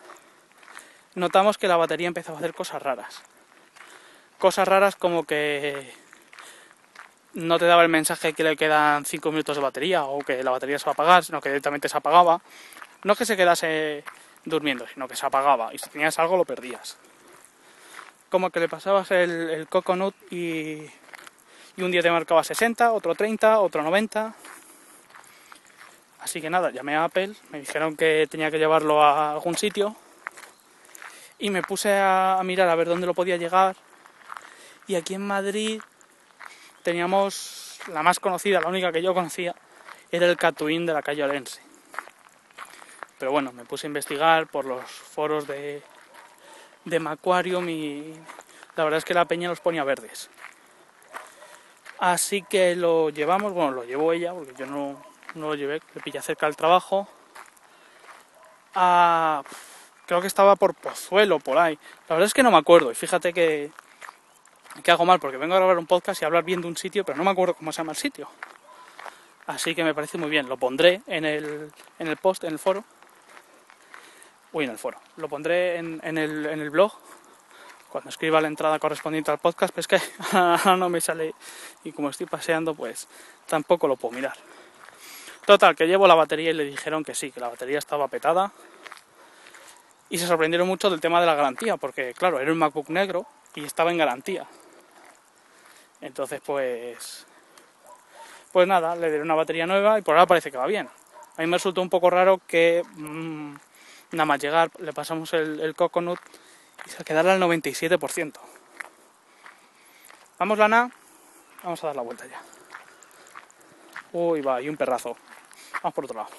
notamos 1.14 1.58
que 1.58 1.68
la 1.68 1.76
batería 1.76 2.08
empezó 2.08 2.34
a 2.34 2.38
hacer 2.38 2.54
cosas 2.54 2.82
raras. 2.82 3.22
Cosas 4.38 4.66
raras 4.66 4.96
como 4.96 5.26
que 5.26 5.94
no 7.36 7.60
te 7.60 7.66
daba 7.66 7.84
el 7.84 7.90
mensaje 7.90 8.34
que 8.34 8.44
le 8.44 8.58
quedan 8.58 9.06
5 9.06 9.32
minutos 9.32 9.56
de 9.56 9.64
batería 9.64 10.04
o 10.04 10.20
que 10.20 10.44
la 10.44 10.52
batería 10.52 10.80
se 10.80 10.86
va 10.86 10.92
a 10.92 10.94
apagar, 10.94 11.24
sino 11.24 11.40
que 11.40 11.50
directamente 11.50 11.88
se 11.88 11.98
apagaba. 11.98 12.42
No 13.04 13.16
que 13.16 13.26
se 13.26 13.38
quedase 13.38 14.04
durmiendo, 14.44 14.88
sino 14.88 15.08
que 15.08 15.16
se 15.16 15.26
apagaba 15.26 15.74
y 15.74 15.78
si 15.78 15.90
tenías 15.90 16.18
algo 16.20 16.38
lo 16.38 16.46
perdías. 16.46 16.98
Como 18.30 18.50
que 18.50 18.60
le 18.60 18.68
pasabas 18.68 19.12
el, 19.12 19.50
el 19.50 19.68
coconut 19.68 20.16
y 20.32 20.90
y 21.78 21.84
un 21.84 21.92
día 21.92 22.02
te 22.02 22.10
marcaba 22.10 22.44
60, 22.44 22.94
otro 22.94 23.16
30, 23.16 23.60
otro 23.60 23.84
90. 23.84 24.34
Así 26.20 26.42
que 26.42 26.50
nada, 26.50 26.72
llamé 26.72 26.96
a 26.96 27.04
Apple, 27.04 27.34
me 27.52 27.60
dijeron 27.60 27.96
que 27.96 28.28
tenía 28.30 28.50
que 28.50 28.58
llevarlo 28.58 29.04
a 29.04 29.34
algún 29.34 29.58
sitio 29.58 29.96
y 31.38 31.50
me 31.50 31.62
puse 31.62 31.94
a, 31.94 32.40
mirar 32.44 32.70
a 32.70 32.76
ver 32.76 32.88
dónde 32.88 33.06
lo 33.06 33.14
podía 33.14 33.38
llegar. 33.38 33.76
Y 34.88 34.96
aquí 34.96 35.16
en 35.16 35.28
Madrid 35.28 35.82
teníamos 36.86 37.80
la 37.92 38.04
más 38.04 38.20
conocida, 38.20 38.62
la 38.62 38.68
única 38.68 38.92
que 38.92 39.02
yo 39.02 39.16
conocía, 39.16 39.56
era 40.12 40.28
el 40.28 40.38
Catuín 40.38 40.86
de 40.86 40.94
la 40.94 41.02
calle 41.02 41.24
Orense. 41.24 41.60
Pero 43.18 43.32
bueno, 43.32 43.52
me 43.52 43.66
puse 43.66 43.88
a 43.88 43.90
investigar 43.90 44.46
por 44.46 44.66
los 44.66 44.86
foros 44.86 45.48
de, 45.48 45.82
de 46.86 47.00
Macquarium 47.00 47.68
y 47.70 48.14
la 48.76 48.84
verdad 48.84 49.00
es 49.00 49.06
que 49.06 49.16
la 49.16 49.26
peña 49.26 49.50
los 49.50 49.62
ponía 49.62 49.84
verdes. 49.84 50.30
Así 51.98 52.44
que 52.44 52.76
lo 52.76 53.10
llevamos, 53.10 53.52
bueno, 53.54 53.72
lo 53.72 53.84
llevó 53.84 54.14
ella, 54.14 54.32
porque 54.34 54.54
yo 54.56 54.68
no, 54.68 55.02
lo 55.34 55.56
llevé, 55.56 55.82
le 55.96 56.02
pillé 56.02 56.22
cerca 56.22 56.46
del 56.46 56.56
trabajo. 56.56 57.08
creo 60.06 60.22
que 60.22 60.28
estaba 60.28 60.56
por 60.56 60.76
Pozuelo, 60.76 61.40
por 61.40 61.58
ahí. 61.58 61.80
La 62.08 62.16
verdad 62.16 62.28
es 62.28 62.34
que 62.36 62.44
no 62.44 62.52
me 62.52 62.58
acuerdo, 62.58 62.92
y 62.92 62.96
fíjate 62.96 63.34
que, 63.34 63.72
que 64.84 64.92
hago 64.92 65.06
mal, 65.06 65.20
porque 65.20 65.38
vengo 65.38 65.56
a 65.56 65.58
grabar 65.58 65.78
un 65.78 65.86
podcast 65.86 66.22
y 66.22 66.26
hablar 66.26 66.44
bien 66.44 66.62
de 66.62 66.68
un 66.68 66.78
sitio, 66.78 67.04
pero 67.04 67.18
no 67.18 67.24
me 67.24 67.32
acuerdo 67.32 67.54
cómo 67.56 67.72
se 67.72 67.78
llama 67.78 67.92
el 67.92 67.98
sitio. 67.98 68.30
Así 69.48 69.76
que 69.76 69.84
me 69.84 69.94
parece 69.94 70.18
muy 70.18 70.30
bien, 70.30 70.50
lo 70.50 70.58
pondré 70.58 71.02
en 71.08 71.26
el, 71.26 71.72
en 72.00 72.08
el 72.08 72.18
post, 72.18 72.44
en 72.44 72.54
el 72.54 72.60
foro. 72.60 72.84
Uy, 74.52 74.66
en 74.66 74.72
el 74.72 74.78
foro. 74.78 75.00
Lo 75.18 75.28
pondré 75.28 75.78
en, 75.78 76.00
en, 76.04 76.18
el, 76.18 76.46
en 76.46 76.62
el 76.62 76.70
blog 76.70 76.94
cuando 77.96 78.10
escriba 78.10 78.42
la 78.42 78.50
entrada 78.50 78.78
correspondiente 78.78 79.32
al 79.32 79.38
podcast, 79.38 79.74
pues 79.74 79.88
que 79.88 80.02
no 80.66 80.90
me 80.90 81.00
sale 81.00 81.34
y 81.86 81.94
como 81.94 82.10
estoy 82.10 82.26
paseando, 82.26 82.76
pues 82.76 83.08
tampoco 83.48 83.88
lo 83.88 83.96
puedo 83.96 84.16
mirar. 84.16 84.36
Total, 85.46 85.78
que 85.78 85.88
llevo 85.88 86.06
la 86.06 86.16
batería 86.16 86.50
y 86.50 86.54
le 86.54 86.66
dijeron 86.66 87.06
que 87.06 87.16
sí, 87.16 87.32
que 87.32 87.40
la 87.40 87.48
batería 87.48 87.78
estaba 87.78 88.10
petada. 88.10 88.52
Y 90.10 90.18
se 90.18 90.28
sorprendieron 90.28 90.68
mucho 90.68 90.90
del 90.90 91.00
tema 91.00 91.22
de 91.22 91.26
la 91.28 91.36
garantía, 91.36 91.78
porque 91.78 92.14
claro, 92.14 92.42
era 92.42 92.52
un 92.52 92.58
MacBook 92.58 92.90
negro 92.90 93.26
y 93.54 93.64
estaba 93.64 93.92
en 93.92 93.98
garantía. 93.98 94.46
Entonces, 96.06 96.40
pues. 96.46 97.26
Pues 98.52 98.68
nada, 98.68 98.96
le 98.96 99.10
dieron 99.10 99.26
una 99.26 99.34
batería 99.34 99.66
nueva 99.66 99.98
y 99.98 100.04
por 100.04 100.16
ahora 100.16 100.28
parece 100.28 100.52
que 100.52 100.58
va 100.58 100.68
bien. 100.68 100.88
A 101.36 101.42
mí 101.42 101.48
me 101.48 101.58
resultó 101.58 101.82
un 101.82 101.90
poco 101.90 102.12
raro 102.12 102.40
que 102.48 102.84
mmm, 102.96 103.56
nada 104.12 104.26
más 104.26 104.40
llegar 104.40 104.70
le 104.78 104.94
pasamos 104.94 105.34
el, 105.34 105.60
el 105.60 105.76
coconut 105.76 106.20
y 106.86 106.90
se 106.92 107.04
quedará 107.04 107.34
al 107.34 107.42
97%. 107.42 108.34
Vamos, 110.38 110.58
Lana. 110.60 110.92
Vamos 111.64 111.84
a 111.84 111.88
dar 111.88 111.96
la 111.96 112.04
vuelta 112.04 112.26
ya. 112.28 112.40
Uy, 114.14 114.42
va, 114.42 114.62
y 114.62 114.70
un 114.70 114.78
perrazo. 114.78 115.18
Vamos 115.82 115.94
por 115.96 116.06
otro 116.06 116.18
lado. 116.18 116.30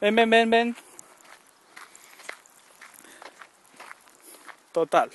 Ven, 0.00 0.14
ven, 0.14 0.30
ven, 0.30 0.50
ven. 0.50 0.76
Total. 4.70 5.10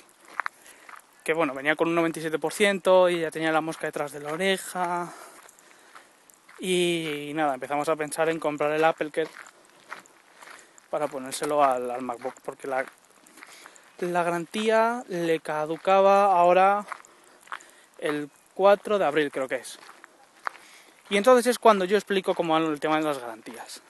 Que 1.28 1.34
bueno, 1.34 1.52
venía 1.52 1.76
con 1.76 1.88
un 1.88 2.10
97% 2.10 3.12
y 3.12 3.20
ya 3.20 3.30
tenía 3.30 3.52
la 3.52 3.60
mosca 3.60 3.86
detrás 3.86 4.12
de 4.12 4.20
la 4.20 4.32
oreja. 4.32 5.12
Y 6.58 7.32
nada, 7.34 7.52
empezamos 7.52 7.86
a 7.90 7.96
pensar 7.96 8.30
en 8.30 8.40
comprar 8.40 8.72
el 8.72 8.82
Apple 8.82 9.10
Care 9.10 9.28
para 10.88 11.06
ponérselo 11.06 11.62
al, 11.62 12.00
MacBook, 12.00 12.32
porque 12.42 12.66
la, 12.66 12.86
la 13.98 14.22
garantía 14.22 15.04
le 15.08 15.40
caducaba 15.40 16.32
ahora 16.32 16.86
el 17.98 18.30
4 18.54 18.98
de 18.98 19.04
abril, 19.04 19.30
creo 19.30 19.48
que 19.48 19.56
es. 19.56 19.78
Y 21.10 21.18
entonces 21.18 21.46
es 21.46 21.58
cuando 21.58 21.84
yo 21.84 21.98
explico 21.98 22.34
cómo 22.34 22.54
van 22.54 22.64
el 22.64 22.80
tema 22.80 22.96
de 22.96 23.02
las 23.02 23.18
garantías. 23.18 23.82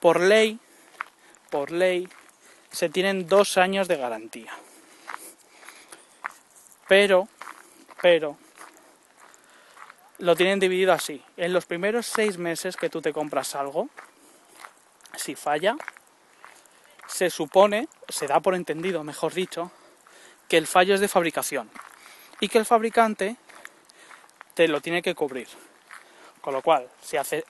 Por 0.00 0.20
ley, 0.20 0.58
por 1.50 1.70
ley, 1.70 2.08
se 2.70 2.88
tienen 2.88 3.28
dos 3.28 3.58
años 3.58 3.88
de 3.88 3.98
garantía. 3.98 4.54
Pero, 6.90 7.28
pero, 8.02 8.36
lo 10.18 10.34
tienen 10.34 10.58
dividido 10.58 10.92
así. 10.92 11.22
En 11.36 11.52
los 11.52 11.64
primeros 11.64 12.04
seis 12.04 12.36
meses 12.36 12.76
que 12.76 12.90
tú 12.90 13.00
te 13.00 13.12
compras 13.12 13.54
algo, 13.54 13.88
si 15.16 15.36
falla, 15.36 15.76
se 17.06 17.30
supone, 17.30 17.86
se 18.08 18.26
da 18.26 18.40
por 18.40 18.56
entendido, 18.56 19.04
mejor 19.04 19.32
dicho, 19.34 19.70
que 20.48 20.56
el 20.56 20.66
fallo 20.66 20.94
es 20.94 21.00
de 21.00 21.06
fabricación 21.06 21.70
y 22.40 22.48
que 22.48 22.58
el 22.58 22.66
fabricante 22.66 23.36
te 24.54 24.66
lo 24.66 24.80
tiene 24.80 25.00
que 25.00 25.14
cubrir. 25.14 25.46
Con 26.40 26.54
lo 26.54 26.60
cual, 26.60 26.90
si 27.00 27.16
hace 27.16 27.44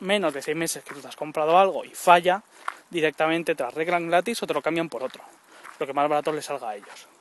menos 0.00 0.32
de 0.32 0.40
seis 0.40 0.56
meses 0.56 0.82
que 0.82 0.94
tú 0.94 1.02
te 1.02 1.08
has 1.08 1.16
comprado 1.16 1.58
algo 1.58 1.84
y 1.84 1.90
falla, 1.90 2.42
directamente 2.88 3.54
te 3.54 3.64
arreglan 3.64 4.08
gratis 4.08 4.42
o 4.42 4.46
te 4.46 4.54
lo 4.54 4.62
cambian 4.62 4.88
por 4.88 5.02
otro, 5.02 5.22
lo 5.78 5.86
que 5.86 5.92
más 5.92 6.08
barato 6.08 6.32
les 6.32 6.46
salga 6.46 6.70
a 6.70 6.76
ellos. 6.76 7.17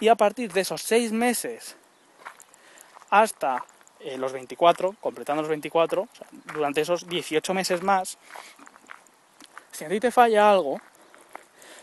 Y 0.00 0.08
a 0.08 0.14
partir 0.14 0.52
de 0.52 0.60
esos 0.60 0.82
seis 0.82 1.12
meses 1.12 1.76
hasta 3.10 3.64
eh, 4.00 4.16
los 4.16 4.32
24, 4.32 4.94
completando 5.00 5.42
los 5.42 5.48
24, 5.48 6.08
durante 6.54 6.82
esos 6.82 7.08
18 7.08 7.54
meses 7.54 7.82
más, 7.82 8.18
si 9.72 9.84
a 9.84 9.88
ti 9.88 9.98
te 10.00 10.10
falla 10.10 10.50
algo, 10.50 10.80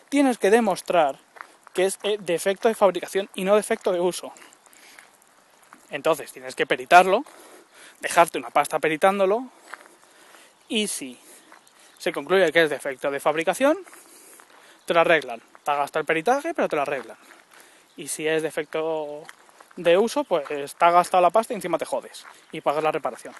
tienes 0.09 0.37
que 0.37 0.49
demostrar 0.49 1.19
que 1.73 1.85
es 1.85 1.99
eh, 2.03 2.17
defecto 2.19 2.67
de 2.67 2.75
fabricación 2.75 3.29
y 3.35 3.43
no 3.43 3.55
defecto 3.55 3.91
de 3.91 3.99
uso. 3.99 4.31
Entonces 5.89 6.31
tienes 6.31 6.55
que 6.55 6.65
peritarlo, 6.65 7.23
dejarte 7.99 8.37
una 8.37 8.49
pasta 8.49 8.79
peritándolo 8.79 9.49
y 10.67 10.87
si 10.87 11.19
se 11.97 12.11
concluye 12.11 12.51
que 12.51 12.63
es 12.63 12.69
defecto 12.69 13.11
de 13.11 13.19
fabricación, 13.19 13.77
te 14.85 14.93
lo 14.93 15.01
arreglan. 15.01 15.41
Te 15.63 15.75
gastado 15.75 16.01
el 16.01 16.05
peritaje, 16.05 16.53
pero 16.53 16.69
te 16.69 16.75
lo 16.75 16.83
arreglan. 16.83 17.17
Y 17.97 18.07
si 18.07 18.27
es 18.27 18.43
defecto 18.43 19.23
de 19.75 19.97
uso, 19.97 20.23
pues 20.23 20.75
ha 20.79 20.91
gastado 20.91 21.21
la 21.21 21.29
pasta 21.29 21.53
y 21.53 21.55
encima 21.55 21.77
te 21.77 21.85
jodes 21.85 22.25
y 22.51 22.61
pagas 22.61 22.83
la 22.83 22.91
reparación. 22.91 23.33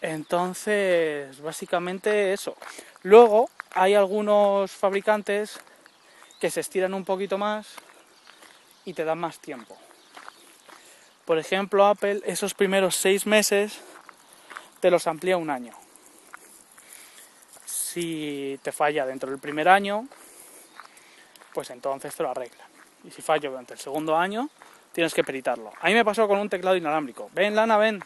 Entonces, 0.00 1.40
básicamente 1.40 2.32
eso. 2.32 2.56
Luego 3.02 3.50
hay 3.72 3.94
algunos 3.94 4.70
fabricantes 4.70 5.58
que 6.40 6.50
se 6.50 6.60
estiran 6.60 6.94
un 6.94 7.04
poquito 7.04 7.36
más 7.36 7.74
y 8.84 8.94
te 8.94 9.04
dan 9.04 9.18
más 9.18 9.40
tiempo. 9.40 9.76
Por 11.24 11.38
ejemplo, 11.38 11.84
Apple 11.84 12.22
esos 12.24 12.54
primeros 12.54 12.96
seis 12.96 13.26
meses 13.26 13.80
te 14.80 14.90
los 14.90 15.06
amplía 15.06 15.36
un 15.36 15.50
año. 15.50 15.74
Si 17.66 18.58
te 18.62 18.72
falla 18.72 19.04
dentro 19.04 19.30
del 19.30 19.40
primer 19.40 19.68
año, 19.68 20.06
pues 21.52 21.70
entonces 21.70 22.14
te 22.14 22.22
lo 22.22 22.30
arreglan. 22.30 22.68
Y 23.04 23.10
si 23.10 23.22
falla 23.22 23.48
durante 23.48 23.74
el 23.74 23.78
segundo 23.78 24.16
año, 24.16 24.48
tienes 24.92 25.14
que 25.14 25.24
peritarlo. 25.24 25.72
A 25.80 25.86
mí 25.88 25.94
me 25.94 26.04
pasó 26.04 26.26
con 26.26 26.38
un 26.38 26.48
teclado 26.48 26.76
inalámbrico. 26.76 27.30
Ven, 27.32 27.54
Lana, 27.54 27.76
ven. 27.76 28.02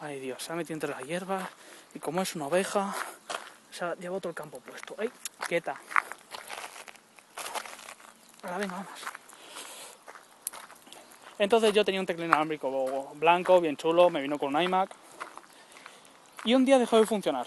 Ay, 0.00 0.20
Dios, 0.20 0.42
se 0.42 0.52
ha 0.52 0.56
metido 0.56 0.74
entre 0.74 0.90
las 0.90 1.02
hierbas. 1.02 1.48
Y 1.94 1.98
como 1.98 2.22
es 2.22 2.34
una 2.34 2.46
oveja, 2.46 2.94
o 3.70 3.72
sea, 3.72 3.94
llevo 3.94 4.20
todo 4.20 4.30
el 4.30 4.36
campo 4.36 4.60
puesto. 4.60 4.94
¡Ay! 4.98 5.10
Quieta. 5.46 5.80
Ahora 8.42 8.58
venga, 8.58 8.74
vamos. 8.74 9.00
Entonces 11.38 11.72
yo 11.72 11.84
tenía 11.84 12.00
un 12.00 12.06
teclado 12.06 12.26
inalámbrico 12.26 13.12
blanco, 13.14 13.60
bien 13.60 13.76
chulo, 13.76 14.10
me 14.10 14.20
vino 14.20 14.38
con 14.38 14.54
un 14.54 14.62
iMac. 14.62 14.90
Y 16.44 16.54
un 16.54 16.64
día 16.64 16.78
dejó 16.78 16.98
de 16.98 17.06
funcionar. 17.06 17.46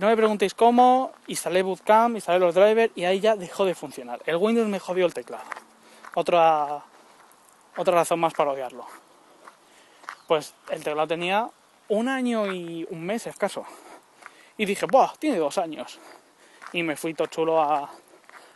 No 0.00 0.06
me 0.06 0.16
preguntéis 0.16 0.54
cómo, 0.54 1.12
instalé 1.26 1.60
Bootcamp, 1.60 2.14
instalé 2.16 2.38
los 2.38 2.54
drivers 2.54 2.90
y 2.96 3.04
ahí 3.04 3.20
ya 3.20 3.36
dejó 3.36 3.66
de 3.66 3.74
funcionar. 3.74 4.18
El 4.24 4.36
Windows 4.36 4.66
me 4.66 4.78
jodió 4.78 5.04
el 5.04 5.12
teclado. 5.12 5.44
Otra, 6.14 6.82
otra 7.76 7.94
razón 7.96 8.18
más 8.18 8.32
para 8.32 8.52
odiarlo. 8.52 8.86
Pues 10.26 10.54
el 10.70 10.82
teclado 10.82 11.06
tenía 11.06 11.50
un 11.88 12.08
año 12.08 12.50
y 12.50 12.86
un 12.88 13.04
mes 13.04 13.26
escaso. 13.26 13.66
Y 14.56 14.64
dije, 14.64 14.86
¡buah! 14.86 15.12
Tiene 15.18 15.36
dos 15.36 15.58
años. 15.58 15.98
Y 16.72 16.82
me 16.82 16.96
fui 16.96 17.12
todo 17.12 17.26
chulo 17.26 17.60
a, 17.60 17.90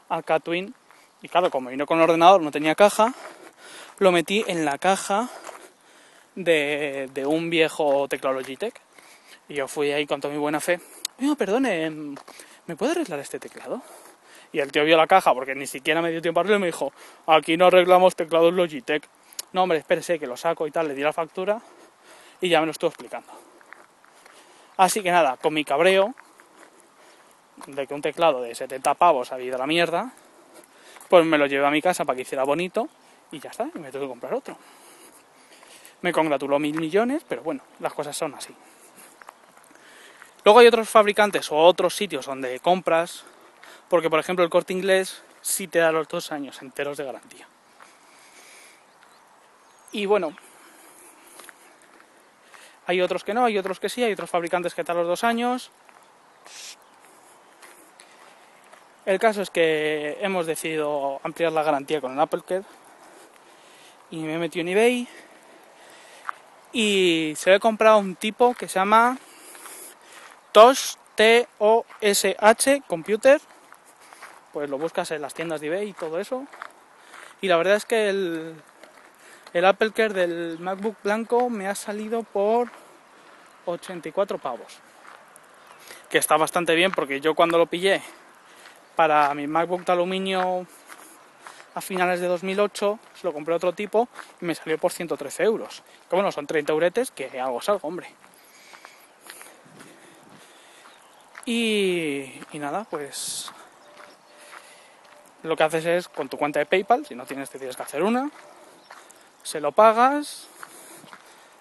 a 0.08 0.22
Catwin. 0.22 0.74
Y 1.20 1.28
claro, 1.28 1.50
como 1.50 1.68
vino 1.68 1.84
con 1.84 1.98
el 1.98 2.04
ordenador, 2.04 2.40
no 2.40 2.52
tenía 2.52 2.74
caja, 2.74 3.12
lo 3.98 4.12
metí 4.12 4.46
en 4.46 4.64
la 4.64 4.78
caja 4.78 5.28
de, 6.36 7.10
de 7.12 7.26
un 7.26 7.50
viejo 7.50 8.08
teclado 8.08 8.36
Logitech. 8.36 8.80
Y 9.50 9.56
yo 9.56 9.68
fui 9.68 9.92
ahí 9.92 10.06
con 10.06 10.22
toda 10.22 10.32
mi 10.32 10.40
buena 10.40 10.58
fe. 10.58 10.80
Oiga, 11.20 11.36
perdone, 11.36 11.90
¿me 12.66 12.76
puede 12.76 12.92
arreglar 12.92 13.20
este 13.20 13.38
teclado? 13.38 13.82
Y 14.52 14.58
el 14.58 14.72
tío 14.72 14.84
vio 14.84 14.96
la 14.96 15.06
caja 15.06 15.32
porque 15.32 15.54
ni 15.54 15.66
siquiera 15.66 16.02
me 16.02 16.10
dio 16.10 16.20
tiempo 16.20 16.40
a 16.40 16.42
arreglarlo 16.42 16.66
y 16.66 16.66
me 16.66 16.72
dijo, 16.72 16.92
aquí 17.26 17.56
no 17.56 17.66
arreglamos 17.66 18.16
teclados 18.16 18.52
Logitech. 18.52 19.08
No, 19.52 19.62
hombre, 19.62 19.78
espérese 19.78 20.18
que 20.18 20.26
lo 20.26 20.36
saco 20.36 20.66
y 20.66 20.72
tal, 20.72 20.88
le 20.88 20.94
di 20.94 21.02
la 21.02 21.12
factura 21.12 21.60
y 22.40 22.48
ya 22.48 22.58
me 22.60 22.66
lo 22.66 22.72
estuvo 22.72 22.88
explicando. 22.88 23.32
Así 24.76 25.04
que 25.04 25.12
nada, 25.12 25.36
con 25.36 25.54
mi 25.54 25.64
cabreo 25.64 26.14
de 27.68 27.86
que 27.86 27.94
un 27.94 28.02
teclado 28.02 28.42
de 28.42 28.52
70 28.54 28.94
pavos 28.94 29.30
ha 29.30 29.40
ido 29.40 29.54
a 29.54 29.58
la 29.58 29.66
mierda, 29.68 30.12
pues 31.08 31.24
me 31.24 31.38
lo 31.38 31.46
llevé 31.46 31.64
a 31.64 31.70
mi 31.70 31.80
casa 31.80 32.04
para 32.04 32.16
que 32.16 32.22
hiciera 32.22 32.42
bonito 32.42 32.88
y 33.30 33.38
ya 33.38 33.50
está, 33.50 33.70
y 33.72 33.78
me 33.78 33.92
tuve 33.92 34.02
que 34.02 34.08
comprar 34.08 34.34
otro. 34.34 34.56
Me 36.02 36.12
congratuló 36.12 36.58
mil 36.58 36.78
millones, 36.78 37.24
pero 37.28 37.42
bueno, 37.42 37.62
las 37.78 37.94
cosas 37.94 38.16
son 38.16 38.34
así. 38.34 38.52
Luego 40.44 40.60
hay 40.60 40.66
otros 40.66 40.88
fabricantes 40.88 41.50
o 41.50 41.56
otros 41.56 41.96
sitios 41.96 42.26
donde 42.26 42.60
compras, 42.60 43.24
porque 43.88 44.10
por 44.10 44.20
ejemplo 44.20 44.44
el 44.44 44.50
corte 44.50 44.74
inglés 44.74 45.22
sí 45.40 45.68
te 45.68 45.78
da 45.78 45.90
los 45.90 46.06
dos 46.06 46.32
años 46.32 46.60
enteros 46.60 46.98
de 46.98 47.04
garantía. 47.04 47.48
Y 49.92 50.06
bueno, 50.06 50.36
hay 52.86 53.00
otros 53.00 53.24
que 53.24 53.32
no, 53.32 53.44
hay 53.44 53.56
otros 53.56 53.80
que 53.80 53.88
sí, 53.88 54.02
hay 54.02 54.12
otros 54.12 54.28
fabricantes 54.28 54.74
que 54.74 54.84
te 54.84 54.88
dan 54.88 54.98
los 54.98 55.06
dos 55.06 55.24
años. 55.24 55.70
El 59.06 59.18
caso 59.18 59.40
es 59.42 59.50
que 59.50 60.18
hemos 60.20 60.46
decidido 60.46 61.20
ampliar 61.22 61.52
la 61.52 61.62
garantía 61.62 62.00
con 62.00 62.12
el 62.12 62.20
Apple 62.20 62.42
Care 62.46 62.64
y 64.10 64.18
me 64.18 64.34
he 64.34 64.38
metido 64.38 64.62
en 64.62 64.68
eBay 64.68 65.08
y 66.72 67.34
se 67.36 67.50
lo 67.50 67.56
he 67.56 67.60
comprado 67.60 67.98
un 67.98 68.16
tipo 68.16 68.54
que 68.54 68.68
se 68.68 68.78
llama 68.78 69.18
TOSH, 70.54 70.94
T-O-S-H, 71.16 72.82
Computer. 72.86 73.40
Pues 74.52 74.70
lo 74.70 74.78
buscas 74.78 75.10
en 75.10 75.20
las 75.20 75.34
tiendas 75.34 75.60
de 75.60 75.66
eBay 75.66 75.88
y 75.88 75.92
todo 75.94 76.20
eso. 76.20 76.46
Y 77.40 77.48
la 77.48 77.56
verdad 77.56 77.74
es 77.74 77.84
que 77.84 78.08
el, 78.08 78.54
el 79.52 79.64
Apple 79.64 79.90
Care 79.90 80.14
del 80.14 80.60
MacBook 80.60 80.94
blanco 81.02 81.50
me 81.50 81.66
ha 81.66 81.74
salido 81.74 82.22
por 82.22 82.68
84 83.66 84.38
pavos. 84.38 84.78
Que 86.08 86.18
está 86.18 86.36
bastante 86.36 86.76
bien 86.76 86.92
porque 86.92 87.20
yo 87.20 87.34
cuando 87.34 87.58
lo 87.58 87.66
pillé 87.66 88.00
para 88.94 89.34
mi 89.34 89.48
MacBook 89.48 89.84
de 89.84 89.92
aluminio 89.92 90.68
a 91.74 91.80
finales 91.80 92.20
de 92.20 92.28
2008, 92.28 93.00
se 93.12 93.26
lo 93.26 93.32
compré 93.32 93.56
otro 93.56 93.72
tipo 93.72 94.08
y 94.40 94.44
me 94.44 94.54
salió 94.54 94.78
por 94.78 94.92
113 94.92 95.42
euros. 95.42 95.82
Que 96.08 96.14
bueno, 96.14 96.30
son 96.30 96.46
30 96.46 96.72
euretes, 96.72 97.10
que 97.10 97.40
algo 97.40 97.58
es 97.58 97.68
algo, 97.68 97.88
hombre. 97.88 98.06
Y, 101.46 102.40
nada, 102.54 102.86
pues 102.88 103.50
lo 105.42 105.56
que 105.56 105.62
haces 105.62 105.84
es 105.84 106.08
con 106.08 106.28
tu 106.28 106.38
cuenta 106.38 106.58
de 106.58 106.66
PayPal, 106.66 107.04
si 107.04 107.14
no 107.14 107.26
tienes, 107.26 107.50
te 107.50 107.58
tienes 107.58 107.76
que 107.76 107.82
hacer 107.82 108.02
una, 108.02 108.30
se 109.42 109.60
lo 109.60 109.72
pagas, 109.72 110.48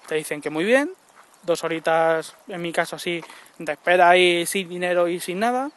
te 0.08 0.16
dicen 0.16 0.40
que 0.40 0.50
muy 0.50 0.64
bien, 0.64 0.94
dos 1.42 1.66
horitas, 1.66 2.36
en 2.48 2.62
mi 2.62 2.72
caso 2.72 2.96
así, 2.96 3.22
de 3.58 3.74
espera 3.74 4.10
ahí 4.10 4.46
sin 4.46 4.70
dinero 4.70 5.10
y 5.10 5.20
sin 5.20 5.40
nada, 5.40 5.70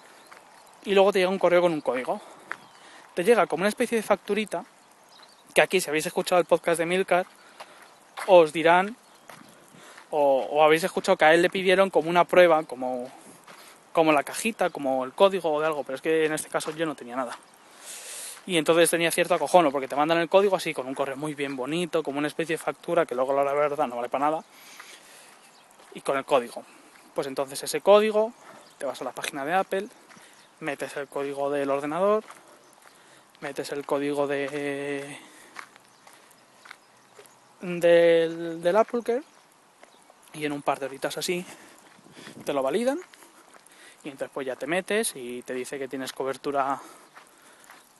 y 0.85 0.95
luego 0.95 1.12
te 1.12 1.19
llega 1.19 1.31
un 1.31 1.38
correo 1.38 1.62
con 1.62 1.73
un 1.73 1.81
código. 1.81 2.21
Te 3.14 3.25
llega 3.25 3.47
como 3.47 3.62
una 3.62 3.69
especie 3.69 3.97
de 3.97 4.03
facturita, 4.03 4.64
que 5.53 5.62
aquí 5.62 5.81
si 5.81 5.88
habéis 5.88 6.07
escuchado 6.07 6.40
el 6.40 6.47
podcast 6.47 6.79
de 6.79 6.87
Milcar, 6.87 7.27
os 8.27 8.53
dirán, 8.53 8.97
o, 10.11 10.62
habéis 10.62 10.85
escuchado 10.85 11.16
que 11.16 11.25
a 11.25 11.35
él 11.35 11.42
le 11.42 11.51
pidieron 11.51 11.90
como 11.90 12.09
una 12.09 12.25
prueba, 12.25 12.62
como, 12.62 13.11
como 13.96 14.12
la 14.12 14.24
cajita, 14.24 14.68
como 14.68 15.06
el 15.06 15.14
código 15.14 15.50
o 15.50 15.59
de 15.59 15.66
algo, 15.66 15.82
pero 15.82 15.96
es 15.96 16.02
que 16.02 16.26
en 16.26 16.35
este 16.35 16.50
caso 16.50 16.70
yo 16.72 16.85
no 16.85 16.94
tenía 16.94 17.16
nada. 17.16 17.38
Y 18.44 18.59
entonces 18.59 18.90
tenía 18.90 19.11
cierto 19.11 19.32
acojono, 19.32 19.72
porque 19.72 19.88
te 19.88 19.96
mandan 19.96 20.18
el 20.18 20.28
código 20.28 20.54
así, 20.54 20.74
con 20.74 20.87
un 20.87 20.94
correo 20.94 21.16
muy 21.16 21.32
bien 21.32 21.56
bonito, 21.56 22.02
como 22.02 22.18
una 22.18 22.28
especie 22.28 22.59
de 22.59 22.62
factura 22.62 23.06
que 23.06 23.14
luego 23.14 23.32
la 23.32 23.54
verdad 23.54 23.87
no 23.87 23.96
vale 23.96 24.11
para 24.11 24.26
nada. 24.26 24.44
Y 25.94 26.02
con 26.02 26.18
el 26.18 26.26
código. 26.26 26.62
Pues 27.14 27.26
entonces 27.26 27.62
ese 27.62 27.80
código, 27.80 28.35
te 28.76 28.85
vas 28.85 29.00
a 29.00 29.04
la 29.04 29.12
página 29.12 29.46
de 29.46 29.54
Apple, 29.54 29.88
metes 30.61 30.94
el 30.98 31.09
código 31.09 31.50
del 31.50 31.70
ordenador, 31.70 32.22
metes 33.40 33.72
el 33.72 33.87
código 33.87 34.26
de 34.26 35.18
del, 37.62 38.62
del 38.62 38.76
Apple 38.76 39.22
y 40.35 40.44
en 40.44 40.52
un 40.52 40.61
par 40.61 40.80
de 40.80 40.85
horitas 40.85 41.16
así 41.16 41.46
te 42.44 42.52
lo 42.52 42.62
validan 42.62 43.00
y 44.07 44.11
entonces 44.11 44.31
pues 44.33 44.47
ya 44.47 44.55
te 44.55 44.69
metes 44.69 45.14
y 45.16 45.42
te 45.42 45.53
dice 45.53 45.79
que 45.79 45.88
tienes 45.88 46.12
cobertura 46.12 46.81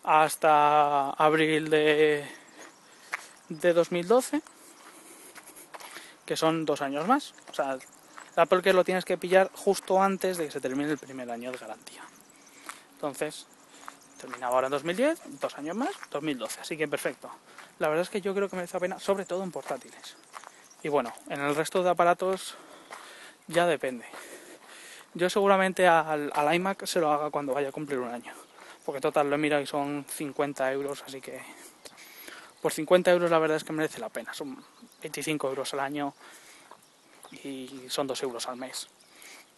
hasta 0.05 1.11
abril 1.11 1.69
de, 1.69 2.25
de 3.49 3.73
2012, 3.73 4.41
que 6.25 6.37
son 6.37 6.65
dos 6.65 6.81
años 6.81 7.09
más. 7.09 7.35
O 7.51 7.55
sea, 7.55 7.77
Apple 8.37 8.63
que 8.63 8.73
lo 8.73 8.85
tienes 8.85 9.05
que 9.05 9.19
pillar 9.19 9.51
justo 9.53 10.01
antes 10.01 10.37
de 10.37 10.45
que 10.45 10.53
se 10.53 10.61
termine 10.61 10.93
el 10.93 10.99
primer 10.99 11.29
año 11.29 11.51
de 11.51 11.59
garantía. 11.59 12.05
Entonces, 12.93 13.47
terminaba 14.21 14.55
ahora 14.55 14.69
en 14.69 14.73
2010, 14.73 15.41
dos 15.41 15.59
años 15.59 15.75
más, 15.75 15.91
2012. 16.13 16.61
Así 16.61 16.77
que 16.77 16.87
perfecto. 16.87 17.31
La 17.81 17.89
verdad 17.89 18.03
es 18.03 18.11
que 18.11 18.21
yo 18.21 18.33
creo 18.33 18.49
que 18.49 18.55
merece 18.55 18.75
la 18.75 18.81
pena, 18.81 19.01
sobre 19.01 19.25
todo 19.25 19.43
en 19.43 19.51
portátiles. 19.51 20.17
Y 20.85 20.89
bueno, 20.89 21.13
en 21.29 21.41
el 21.41 21.57
resto 21.57 21.83
de 21.83 21.91
aparatos 21.91 22.55
ya 23.49 23.67
depende. 23.67 24.07
Yo 25.15 25.31
seguramente 25.31 25.87
al, 25.87 26.31
al 26.35 26.55
iMac 26.55 26.85
se 26.87 27.01
lo 27.01 27.11
haga 27.11 27.31
cuando 27.31 27.55
vaya 27.55 27.71
a 27.71 27.73
cumplir 27.73 27.99
un 27.99 28.11
año 28.11 28.33
porque 28.87 29.01
total 29.01 29.29
lo 29.29 29.35
he 29.35 29.39
mirado 29.39 29.61
y 29.61 29.67
son 29.67 30.07
50 30.09 30.73
euros, 30.73 31.03
así 31.05 31.21
que 31.21 31.41
por 32.63 32.73
50 32.73 33.11
euros 33.11 33.31
la 33.33 33.41
verdad 33.41 33.57
es 33.57 33.65
que 33.65 33.73
merece 33.73 33.99
la 33.99 34.09
pena. 34.09 34.33
Son 34.33 34.65
25 35.03 35.49
euros 35.49 35.75
al 35.75 35.81
año 35.81 36.15
y 37.43 37.87
son 37.89 38.07
2 38.07 38.23
euros 38.23 38.47
al 38.47 38.57
mes, 38.57 38.87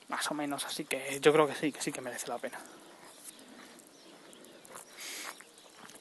más 0.08 0.30
o 0.30 0.34
menos, 0.34 0.64
así 0.64 0.86
que 0.86 1.20
yo 1.20 1.30
creo 1.34 1.46
que 1.46 1.54
sí, 1.54 1.70
que 1.70 1.82
sí 1.82 1.92
que 1.92 2.00
merece 2.00 2.26
la 2.26 2.38
pena. 2.38 2.58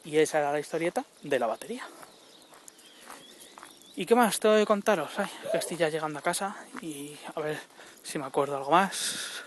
Y 0.06 0.18
esa 0.18 0.40
era 0.40 0.54
la 0.54 0.62
historieta 0.62 1.04
de 1.22 1.38
la 1.38 1.48
batería. 1.48 1.86
¿Y 4.00 4.06
qué 4.06 4.14
más 4.14 4.40
tengo 4.40 4.56
que 4.56 4.66
contaros? 4.68 5.10
Estoy 5.54 5.76
ya 5.76 5.90
llegando 5.90 6.20
a 6.20 6.22
casa 6.22 6.56
y 6.84 7.18
a 7.34 7.42
ver 7.42 7.60
si 8.04 8.20
me 8.20 8.26
acuerdo 8.26 8.56
algo 8.56 8.70
más. 8.70 9.42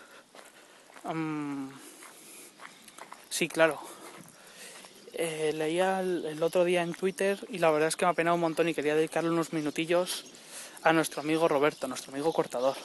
Sí, 3.29 3.47
claro. 3.47 3.81
Eh, 5.13 5.53
leía 5.55 6.01
el, 6.01 6.43
otro 6.43 6.65
día 6.65 6.83
en 6.83 6.95
Twitter 6.95 7.39
y 7.49 7.59
la 7.59 7.71
verdad 7.71 7.87
es 7.87 7.95
que 7.95 8.05
me 8.05 8.11
ha 8.11 8.15
penado 8.15 8.35
un 8.35 8.41
montón 8.41 8.69
y 8.69 8.75
quería 8.75 8.97
dedicarle 8.97 9.31
unos 9.31 9.53
minutillos 9.53 10.25
a 10.83 10.93
nuestro 10.93 11.21
amigo 11.21 11.47
Roberto, 11.47 11.87
nuestro 11.87 12.11
amigo 12.11 12.33
cortador. 12.33 12.77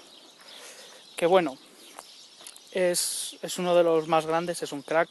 Que 1.16 1.26
bueno, 1.26 1.58
es, 2.74 3.38
es 3.42 3.58
uno 3.58 3.76
de 3.76 3.82
los 3.82 4.08
más 4.08 4.28
grandes, 4.28 4.62
es 4.62 4.72
un 4.72 4.84
crack. 4.84 5.10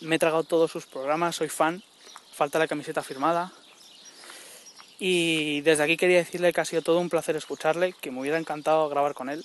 Me 0.00 0.16
he 0.16 0.18
tragado 0.18 0.44
todos 0.44 0.70
sus 0.70 0.86
programas, 0.86 1.36
soy 1.36 1.50
fan. 1.50 1.82
Falta 2.32 2.58
la 2.58 2.66
camiseta 2.66 3.02
firmada. 3.02 3.52
Y 4.98 5.60
desde 5.60 5.82
aquí 5.82 5.96
quería 5.96 6.18
decirle 6.18 6.52
que 6.52 6.60
ha 6.60 6.64
sido 6.64 6.82
todo 6.82 6.98
un 6.98 7.10
placer 7.10 7.36
escucharle, 7.36 7.92
que 8.00 8.10
me 8.10 8.20
hubiera 8.20 8.38
encantado 8.38 8.88
grabar 8.88 9.14
con 9.14 9.28
él. 9.28 9.44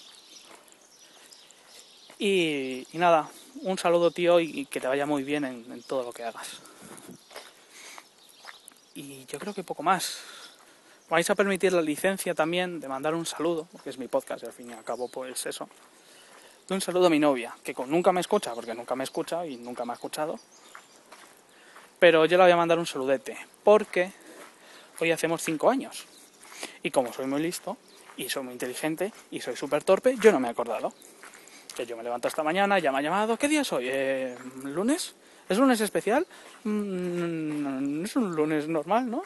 Y, 2.18 2.88
nada, 2.94 3.30
un 3.64 3.78
saludo 3.78 4.12
tío 4.12 4.40
y, 4.40 4.66
que 4.68 4.80
te 4.80 4.88
vaya 4.88 5.06
muy 5.06 5.24
bien 5.24 5.44
en, 5.44 5.84
todo 5.84 6.04
lo 6.04 6.14
que 6.14 6.24
hagas. 6.24 6.60
Y 8.94 9.26
yo 9.26 9.40
creo 9.40 9.54
que 9.54 9.64
poco 9.64 9.84
más. 9.84 10.20
Vais 11.10 11.30
a 11.30 11.36
permitir 11.36 11.74
la 11.74 11.82
licencia 11.82 12.34
también 12.34 12.80
de 12.80 12.88
mandar 12.88 13.16
un 13.16 13.26
saludo, 13.26 13.68
porque 13.72 13.90
es 13.90 13.98
mi 13.98 14.08
podcast 14.08 14.44
y 14.44 14.46
al 14.46 14.54
fin 14.54 14.70
y 14.70 14.74
al 14.74 14.84
cabo 14.84 15.10
pues 15.10 15.46
eso. 15.46 15.68
un 16.70 16.80
saludo 16.80 17.08
a 17.08 17.10
mi 17.10 17.20
novia, 17.20 17.54
que 17.64 17.76
nunca 17.88 18.14
me 18.14 18.22
escucha, 18.22 18.54
porque 18.54 18.74
nunca 18.74 18.96
me 18.96 19.04
escucha 19.04 19.46
y 19.46 19.58
nunca 19.58 19.84
me 19.84 19.92
ha 19.92 19.96
escuchado. 19.96 20.40
Pero 22.00 22.26
yo 22.26 22.38
le 22.38 22.44
voy 22.44 22.52
a 22.52 22.56
mandar 22.56 22.80
un 22.80 22.86
saludete, 22.86 23.36
porque 23.64 24.14
hoy 25.02 25.12
hacemos 25.12 25.42
5 25.42 25.70
años. 25.70 26.06
Y 26.84 26.92
como 26.92 27.12
soy 27.12 27.26
muy 27.26 27.42
listo, 27.42 27.78
y 28.18 28.30
soy 28.30 28.44
muy 28.44 28.54
inteligente, 28.54 29.12
y 29.32 29.42
soy 29.42 29.56
súper 29.56 29.84
torpe, 29.84 30.16
yo 30.20 30.32
no 30.32 30.40
me 30.40 30.48
he 30.48 30.52
acordado. 30.52 30.94
Que 31.76 31.86
yo 31.86 31.98
me 31.98 32.04
levanto 32.04 32.28
esta 32.28 32.44
mañana, 32.44 32.80
ya 32.80 32.92
me 32.92 33.00
ha 33.00 33.02
llamado, 33.02 33.38
¿qué 33.38 33.48
día 33.48 33.62
es 33.62 33.74
hoy? 33.74 33.88
Eh, 33.90 34.38
¿Lunes? 34.64 35.16
¿Es 35.50 35.58
lunes 35.58 35.82
especial? 35.82 36.28
Mm, 36.64 38.06
es 38.06 38.16
un 38.16 38.36
lunes 38.36 38.68
normal, 38.68 39.10
¿no? 39.10 39.24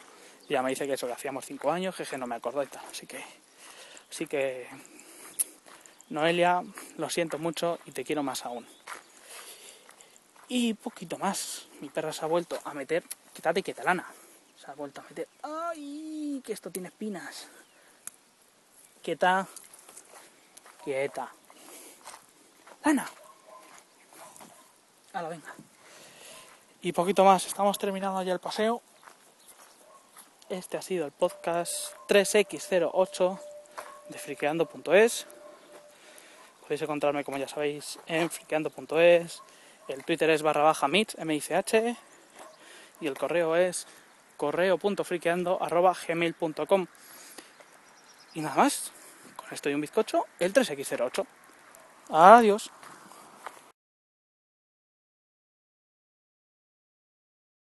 Y 0.48 0.54
ya 0.54 0.62
me 0.62 0.70
dice 0.70 0.86
que 0.86 0.94
eso, 0.94 1.06
que 1.06 1.12
hacíamos 1.12 1.44
5 1.44 1.70
años, 1.70 1.94
que 1.94 2.18
no 2.18 2.26
me 2.26 2.36
acuerdo 2.36 2.62
y 2.62 2.66
tal. 2.66 2.82
Así 2.90 3.06
que, 3.06 3.22
así 4.10 4.26
que, 4.26 4.66
Noelia, 6.08 6.62
lo 6.96 7.10
siento 7.10 7.38
mucho 7.38 7.78
y 7.84 7.90
te 7.90 8.04
quiero 8.04 8.22
más 8.22 8.46
aún. 8.46 8.66
Y 10.48 10.74
poquito 10.74 11.18
más. 11.18 11.66
Mi 11.80 11.88
perra 11.88 12.12
se 12.12 12.24
ha 12.24 12.28
vuelto 12.28 12.58
a 12.64 12.72
meter. 12.72 13.02
Quítate 13.34 13.62
quieta, 13.62 13.82
lana 14.66 14.72
ha 14.72 15.00
a 15.00 15.04
meter. 15.08 15.28
¡Ay! 15.42 16.42
Que 16.44 16.52
esto 16.52 16.70
tiene 16.70 16.88
espinas. 16.88 17.46
Quieta. 19.02 19.46
Quieta. 20.82 21.32
Lana. 22.84 23.08
Ahora, 25.12 25.28
venga. 25.28 25.54
Y 26.82 26.92
poquito 26.92 27.24
más. 27.24 27.46
Estamos 27.46 27.78
terminando 27.78 28.22
ya 28.22 28.32
el 28.32 28.40
paseo. 28.40 28.82
Este 30.48 30.76
ha 30.76 30.82
sido 30.82 31.06
el 31.06 31.12
podcast 31.12 31.94
3x08 32.08 33.40
de 34.08 34.18
friqueando.es. 34.18 35.26
Podéis 36.62 36.82
encontrarme, 36.82 37.24
como 37.24 37.38
ya 37.38 37.48
sabéis, 37.48 37.98
en 38.06 38.30
friqueando.es. 38.30 39.42
El 39.88 40.04
Twitter 40.04 40.30
es 40.30 40.42
barra 40.42 40.64
baja 40.64 40.88
mitch, 40.88 41.14
M-I-C-H. 41.18 41.96
Y 43.00 43.06
el 43.06 43.16
correo 43.16 43.54
es 43.54 43.86
correo.friqueando.gmail.com 44.36 46.86
Y 48.34 48.40
nada 48.40 48.56
más, 48.56 48.90
con 49.36 49.52
esto 49.52 49.70
y 49.70 49.74
un 49.74 49.80
bizcocho, 49.80 50.26
el 50.38 50.52
3X08. 50.52 51.24
Adiós. 52.10 52.70